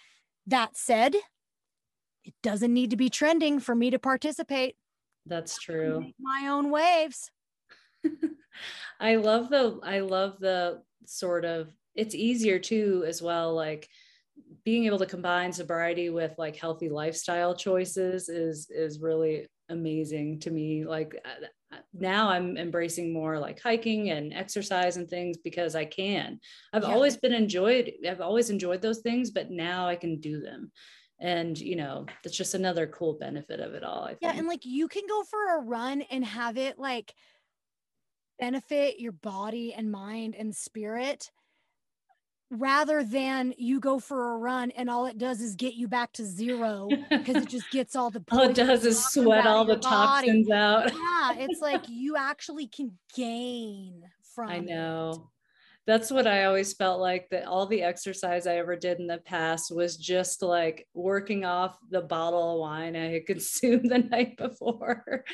That 0.46 0.76
said, 0.76 1.16
it 2.24 2.34
doesn't 2.42 2.72
need 2.72 2.90
to 2.90 2.96
be 2.96 3.10
trending 3.10 3.58
for 3.60 3.74
me 3.74 3.90
to 3.90 3.98
participate. 3.98 4.76
That's 5.26 5.58
true. 5.58 6.12
my 6.20 6.48
own 6.48 6.70
waves. 6.70 7.30
I 9.00 9.16
love 9.16 9.50
the 9.50 9.78
I 9.82 10.00
love 10.00 10.38
the 10.38 10.82
sort 11.04 11.44
of 11.44 11.72
it's 11.96 12.14
easier 12.14 12.58
too 12.58 13.04
as 13.06 13.22
well 13.22 13.54
like 13.54 13.88
being 14.64 14.84
able 14.84 14.98
to 14.98 15.06
combine 15.06 15.52
sobriety 15.52 16.10
with 16.10 16.34
like 16.38 16.56
healthy 16.56 16.88
lifestyle 16.88 17.54
choices 17.54 18.28
is 18.28 18.68
is 18.70 19.00
really 19.00 19.46
amazing 19.68 20.38
to 20.38 20.50
me 20.50 20.84
like 20.84 21.20
uh, 21.24 21.78
now 21.92 22.28
i'm 22.28 22.56
embracing 22.56 23.12
more 23.12 23.38
like 23.38 23.60
hiking 23.60 24.10
and 24.10 24.32
exercise 24.32 24.96
and 24.96 25.08
things 25.08 25.36
because 25.38 25.74
i 25.74 25.84
can 25.84 26.38
i've 26.72 26.84
yeah. 26.84 26.92
always 26.92 27.16
been 27.16 27.32
enjoyed 27.32 27.92
i've 28.08 28.20
always 28.20 28.50
enjoyed 28.50 28.80
those 28.80 29.00
things 29.00 29.30
but 29.30 29.50
now 29.50 29.88
i 29.88 29.96
can 29.96 30.20
do 30.20 30.40
them 30.40 30.70
and 31.18 31.58
you 31.58 31.76
know 31.76 32.06
that's 32.22 32.36
just 32.36 32.54
another 32.54 32.86
cool 32.86 33.14
benefit 33.14 33.58
of 33.58 33.74
it 33.74 33.82
all 33.82 34.04
I 34.04 34.08
think. 34.08 34.18
yeah 34.22 34.34
and 34.36 34.46
like 34.46 34.64
you 34.64 34.86
can 34.86 35.02
go 35.08 35.24
for 35.24 35.56
a 35.56 35.62
run 35.62 36.02
and 36.02 36.24
have 36.24 36.56
it 36.56 36.78
like 36.78 37.14
benefit 38.38 39.00
your 39.00 39.12
body 39.12 39.72
and 39.74 39.90
mind 39.90 40.36
and 40.38 40.54
spirit 40.54 41.30
rather 42.50 43.02
than 43.02 43.52
you 43.58 43.80
go 43.80 43.98
for 43.98 44.34
a 44.34 44.38
run 44.38 44.70
and 44.72 44.88
all 44.88 45.06
it 45.06 45.18
does 45.18 45.40
is 45.40 45.56
get 45.56 45.74
you 45.74 45.88
back 45.88 46.12
to 46.12 46.24
zero 46.24 46.88
because 47.10 47.36
it 47.36 47.48
just 47.48 47.68
gets 47.72 47.96
all 47.96 48.10
the 48.10 48.22
all 48.30 48.42
it 48.42 48.54
does 48.54 48.84
is 48.84 49.04
sweat 49.04 49.46
all 49.46 49.64
the 49.64 49.76
toxins 49.76 50.48
out. 50.50 50.92
Yeah 50.92 51.32
it's 51.38 51.60
like 51.60 51.82
you 51.88 52.16
actually 52.16 52.68
can 52.68 52.92
gain 53.14 54.02
from 54.34 54.48
i 54.48 54.58
know. 54.60 55.10
It. 55.10 55.20
that's 55.86 56.10
what 56.12 56.28
i 56.28 56.44
always 56.44 56.72
felt 56.72 57.00
like 57.00 57.28
that 57.30 57.46
all 57.46 57.66
the 57.66 57.82
exercise 57.82 58.46
i 58.46 58.56
ever 58.56 58.76
did 58.76 59.00
in 59.00 59.08
the 59.08 59.18
past 59.18 59.74
was 59.74 59.96
just 59.96 60.40
like 60.40 60.86
working 60.94 61.44
off 61.44 61.76
the 61.90 62.02
bottle 62.02 62.52
of 62.54 62.60
wine 62.60 62.94
i 62.94 63.10
had 63.10 63.26
consumed 63.26 63.90
the 63.90 63.98
night 63.98 64.36
before. 64.36 65.24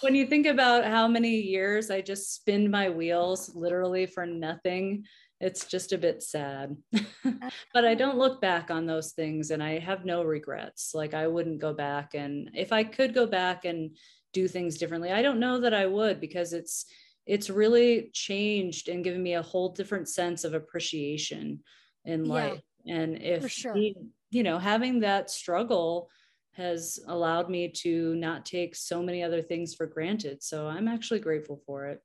When 0.00 0.14
you 0.14 0.26
think 0.26 0.46
about 0.46 0.86
how 0.86 1.06
many 1.06 1.36
years 1.36 1.90
i 1.90 2.00
just 2.00 2.34
spin 2.34 2.70
my 2.70 2.88
wheels 2.88 3.54
literally 3.54 4.06
for 4.06 4.24
nothing 4.24 5.04
it's 5.40 5.66
just 5.66 5.92
a 5.92 5.98
bit 5.98 6.22
sad. 6.22 6.76
but 7.74 7.84
I 7.84 7.94
don't 7.94 8.18
look 8.18 8.40
back 8.40 8.70
on 8.70 8.86
those 8.86 9.12
things 9.12 9.50
and 9.50 9.62
I 9.62 9.78
have 9.78 10.04
no 10.04 10.22
regrets. 10.22 10.92
Like 10.94 11.14
I 11.14 11.26
wouldn't 11.26 11.60
go 11.60 11.72
back 11.72 12.14
and 12.14 12.50
if 12.54 12.72
I 12.72 12.84
could 12.84 13.14
go 13.14 13.26
back 13.26 13.64
and 13.64 13.96
do 14.32 14.48
things 14.48 14.78
differently, 14.78 15.12
I 15.12 15.22
don't 15.22 15.40
know 15.40 15.60
that 15.60 15.74
I 15.74 15.86
would 15.86 16.20
because 16.20 16.52
it's 16.52 16.86
it's 17.26 17.50
really 17.50 18.10
changed 18.12 18.88
and 18.88 19.02
given 19.02 19.22
me 19.22 19.34
a 19.34 19.42
whole 19.42 19.70
different 19.70 20.08
sense 20.08 20.44
of 20.44 20.54
appreciation 20.54 21.60
in 22.04 22.24
life. 22.24 22.60
Yeah, 22.84 22.96
and 22.96 23.20
if 23.20 23.50
sure. 23.50 23.76
you 23.76 24.42
know, 24.42 24.58
having 24.58 25.00
that 25.00 25.30
struggle 25.30 26.08
has 26.52 26.98
allowed 27.08 27.50
me 27.50 27.68
to 27.68 28.14
not 28.14 28.46
take 28.46 28.74
so 28.74 29.02
many 29.02 29.22
other 29.22 29.42
things 29.42 29.74
for 29.74 29.86
granted. 29.86 30.42
So 30.42 30.66
I'm 30.68 30.88
actually 30.88 31.20
grateful 31.20 31.60
for 31.66 31.86
it 31.86 32.00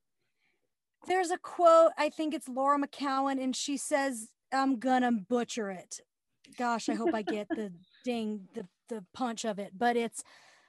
there's 1.07 1.31
a 1.31 1.37
quote, 1.37 1.91
I 1.97 2.09
think 2.09 2.33
it's 2.33 2.47
Laura 2.47 2.79
McKowen, 2.79 3.41
and 3.41 3.55
she 3.55 3.77
says, 3.77 4.29
I'm 4.53 4.79
gonna 4.79 5.11
butcher 5.11 5.71
it. 5.71 5.99
Gosh, 6.57 6.89
I 6.89 6.95
hope 6.95 7.13
I 7.13 7.21
get 7.21 7.47
the 7.55 7.71
ding, 8.03 8.47
the, 8.53 8.67
the 8.89 9.03
punch 9.13 9.45
of 9.45 9.59
it, 9.59 9.71
but 9.77 9.95
it's 9.95 10.23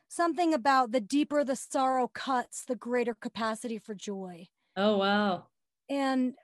something 0.09 0.55
about 0.55 0.93
the 0.93 1.01
deeper 1.01 1.43
the 1.45 1.57
sorrow 1.57 2.09
cuts, 2.09 2.64
the 2.64 2.76
greater 2.76 3.14
capacity 3.14 3.78
for 3.78 3.95
joy. 3.95 4.47
Oh, 4.76 4.99
wow. 4.99 5.47
And 5.89 6.35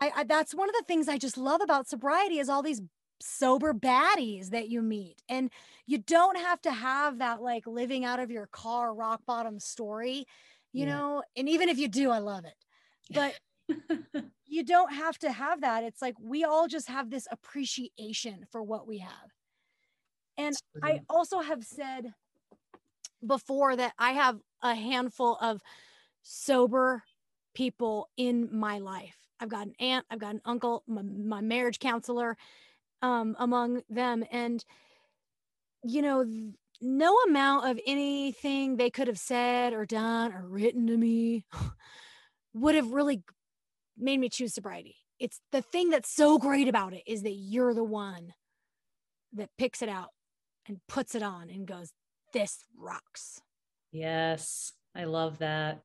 I, 0.00 0.10
I 0.16 0.24
that's 0.24 0.54
one 0.54 0.68
of 0.68 0.74
the 0.74 0.84
things 0.86 1.08
I 1.08 1.18
just 1.18 1.36
love 1.36 1.60
about 1.60 1.88
sobriety 1.88 2.38
is 2.38 2.48
all 2.48 2.62
these 2.62 2.80
sober 3.20 3.72
baddies 3.72 4.50
that 4.50 4.68
you 4.68 4.82
meet. 4.82 5.22
And 5.28 5.50
you 5.86 5.98
don't 5.98 6.38
have 6.38 6.60
to 6.62 6.72
have 6.72 7.18
that 7.18 7.42
like 7.42 7.66
living 7.66 8.04
out 8.04 8.20
of 8.20 8.30
your 8.30 8.46
car 8.46 8.94
rock 8.94 9.20
bottom 9.26 9.58
story, 9.58 10.26
you 10.72 10.86
yeah. 10.86 10.96
know, 10.96 11.22
and 11.36 11.48
even 11.48 11.68
if 11.68 11.78
you 11.78 11.88
do, 11.88 12.10
I 12.10 12.18
love 12.18 12.44
it. 12.44 12.54
But 13.14 13.38
you 14.46 14.64
don't 14.64 14.92
have 14.92 15.18
to 15.20 15.32
have 15.32 15.60
that. 15.62 15.84
It's 15.84 16.02
like 16.02 16.14
we 16.20 16.44
all 16.44 16.68
just 16.68 16.88
have 16.88 17.10
this 17.10 17.26
appreciation 17.30 18.46
for 18.50 18.62
what 18.62 18.86
we 18.86 18.98
have. 18.98 19.30
And 20.38 20.54
I 20.82 21.00
also 21.08 21.40
have 21.40 21.62
said 21.64 22.12
before 23.24 23.76
that 23.76 23.92
I 23.98 24.12
have 24.12 24.38
a 24.62 24.74
handful 24.74 25.36
of 25.40 25.60
sober 26.22 27.02
people 27.54 28.08
in 28.16 28.48
my 28.52 28.78
life. 28.78 29.16
I've 29.40 29.48
got 29.48 29.66
an 29.66 29.74
aunt, 29.80 30.06
I've 30.10 30.20
got 30.20 30.34
an 30.34 30.40
uncle, 30.44 30.84
my, 30.86 31.02
my 31.02 31.40
marriage 31.40 31.78
counselor 31.78 32.36
um, 33.02 33.36
among 33.38 33.82
them. 33.90 34.24
And, 34.30 34.64
you 35.82 36.00
know, 36.00 36.24
no 36.80 37.16
amount 37.26 37.68
of 37.68 37.80
anything 37.86 38.76
they 38.76 38.90
could 38.90 39.08
have 39.08 39.18
said 39.18 39.72
or 39.72 39.84
done 39.84 40.32
or 40.32 40.46
written 40.46 40.86
to 40.86 40.96
me 40.96 41.44
would 42.54 42.74
have 42.74 42.90
really 42.90 43.22
made 43.96 44.18
me 44.18 44.28
choose 44.28 44.54
sobriety. 44.54 44.96
It's 45.18 45.40
the 45.52 45.62
thing 45.62 45.90
that's 45.90 46.14
so 46.14 46.38
great 46.38 46.68
about 46.68 46.92
it 46.92 47.02
is 47.06 47.22
that 47.22 47.34
you're 47.34 47.74
the 47.74 47.84
one 47.84 48.32
that 49.34 49.50
picks 49.56 49.82
it 49.82 49.88
out 49.88 50.08
and 50.66 50.80
puts 50.88 51.14
it 51.14 51.22
on 51.22 51.50
and 51.50 51.66
goes, 51.66 51.92
This 52.32 52.64
rocks. 52.76 53.40
Yes, 53.92 54.72
I 54.94 55.04
love 55.04 55.38
that. 55.38 55.82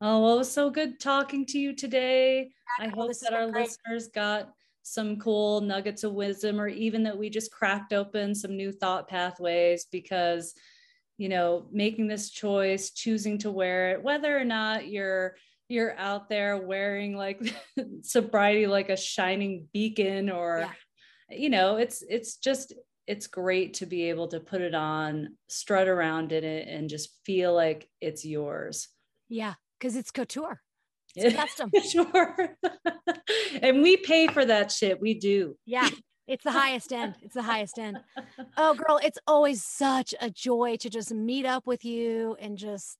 Oh, 0.00 0.22
well, 0.22 0.34
it 0.34 0.38
was 0.38 0.52
so 0.52 0.70
good 0.70 1.00
talking 1.00 1.44
to 1.46 1.58
you 1.58 1.74
today. 1.74 2.50
I, 2.78 2.84
I 2.84 2.88
hope 2.88 3.12
that 3.20 3.32
our 3.32 3.50
great. 3.50 3.64
listeners 3.64 4.08
got 4.08 4.52
some 4.82 5.18
cool 5.18 5.60
nuggets 5.60 6.04
of 6.04 6.14
wisdom 6.14 6.60
or 6.60 6.68
even 6.68 7.02
that 7.02 7.18
we 7.18 7.28
just 7.28 7.52
cracked 7.52 7.92
open 7.92 8.34
some 8.34 8.56
new 8.56 8.72
thought 8.72 9.06
pathways 9.08 9.86
because 9.92 10.54
you 11.18 11.28
know 11.28 11.66
making 11.70 12.06
this 12.06 12.30
choice 12.30 12.90
choosing 12.90 13.36
to 13.36 13.50
wear 13.50 13.90
it 13.90 14.02
whether 14.02 14.38
or 14.38 14.44
not 14.44 14.88
you're 14.88 15.34
you're 15.68 15.96
out 15.98 16.28
there 16.28 16.56
wearing 16.56 17.16
like 17.16 17.40
sobriety 18.02 18.66
like 18.66 18.88
a 18.88 18.96
shining 18.96 19.68
beacon 19.72 20.30
or 20.30 20.66
yeah. 21.30 21.36
you 21.36 21.50
know 21.50 21.76
it's 21.76 22.02
it's 22.08 22.36
just 22.36 22.74
it's 23.06 23.26
great 23.26 23.74
to 23.74 23.86
be 23.86 24.10
able 24.10 24.28
to 24.28 24.40
put 24.40 24.60
it 24.60 24.74
on 24.74 25.28
strut 25.48 25.88
around 25.88 26.32
in 26.32 26.44
it 26.44 26.68
and 26.68 26.90
just 26.90 27.10
feel 27.24 27.54
like 27.54 27.88
it's 28.00 28.24
yours. 28.24 28.88
Yeah 29.28 29.54
because 29.78 29.96
it's 29.96 30.10
couture. 30.10 30.60
It's 31.14 31.34
custom. 31.58 31.70
Sure 31.90 32.56
and 33.62 33.82
we 33.82 33.96
pay 33.96 34.26
for 34.26 34.44
that 34.44 34.72
shit. 34.72 35.00
We 35.00 35.14
do. 35.14 35.56
Yeah 35.66 35.88
it's 36.26 36.44
the 36.44 36.52
highest 36.52 36.92
end. 36.92 37.14
It's 37.22 37.34
the 37.34 37.42
highest 37.42 37.78
end. 37.78 37.98
Oh 38.56 38.74
girl 38.74 39.00
it's 39.02 39.18
always 39.26 39.64
such 39.64 40.14
a 40.20 40.30
joy 40.30 40.76
to 40.80 40.90
just 40.90 41.12
meet 41.12 41.46
up 41.46 41.66
with 41.66 41.84
you 41.84 42.36
and 42.38 42.58
just 42.58 42.98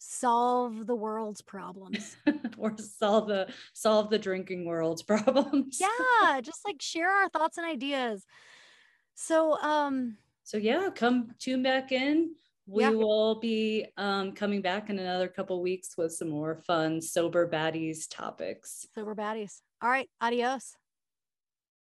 solve 0.00 0.86
the 0.86 0.94
world's 0.94 1.42
problems. 1.42 2.16
Or 2.58 2.76
solve 2.76 3.28
the 3.28 3.48
solve 3.72 4.10
the 4.10 4.18
drinking 4.18 4.66
world's 4.66 5.02
problems. 5.14 5.80
Yeah 5.80 6.40
just 6.42 6.60
like 6.66 6.82
share 6.82 7.08
our 7.08 7.28
thoughts 7.30 7.56
and 7.56 7.66
ideas. 7.66 8.24
So 9.14 9.58
um 9.60 10.16
so 10.44 10.58
yeah 10.58 10.88
come 10.94 11.30
tune 11.38 11.62
back 11.62 11.92
in. 11.92 12.34
We 12.66 12.84
yeah. 12.84 12.90
will 12.90 13.40
be 13.40 13.86
um, 13.96 14.30
coming 14.32 14.62
back 14.62 14.90
in 14.90 14.98
another 15.00 15.26
couple 15.26 15.60
weeks 15.60 15.96
with 15.96 16.12
some 16.12 16.28
more 16.28 16.54
fun 16.54 17.00
sober 17.00 17.48
baddies 17.48 18.06
topics. 18.08 18.86
Sober 18.94 19.14
baddies. 19.14 19.62
All 19.82 19.90
right 19.90 20.08
adios 20.20 20.76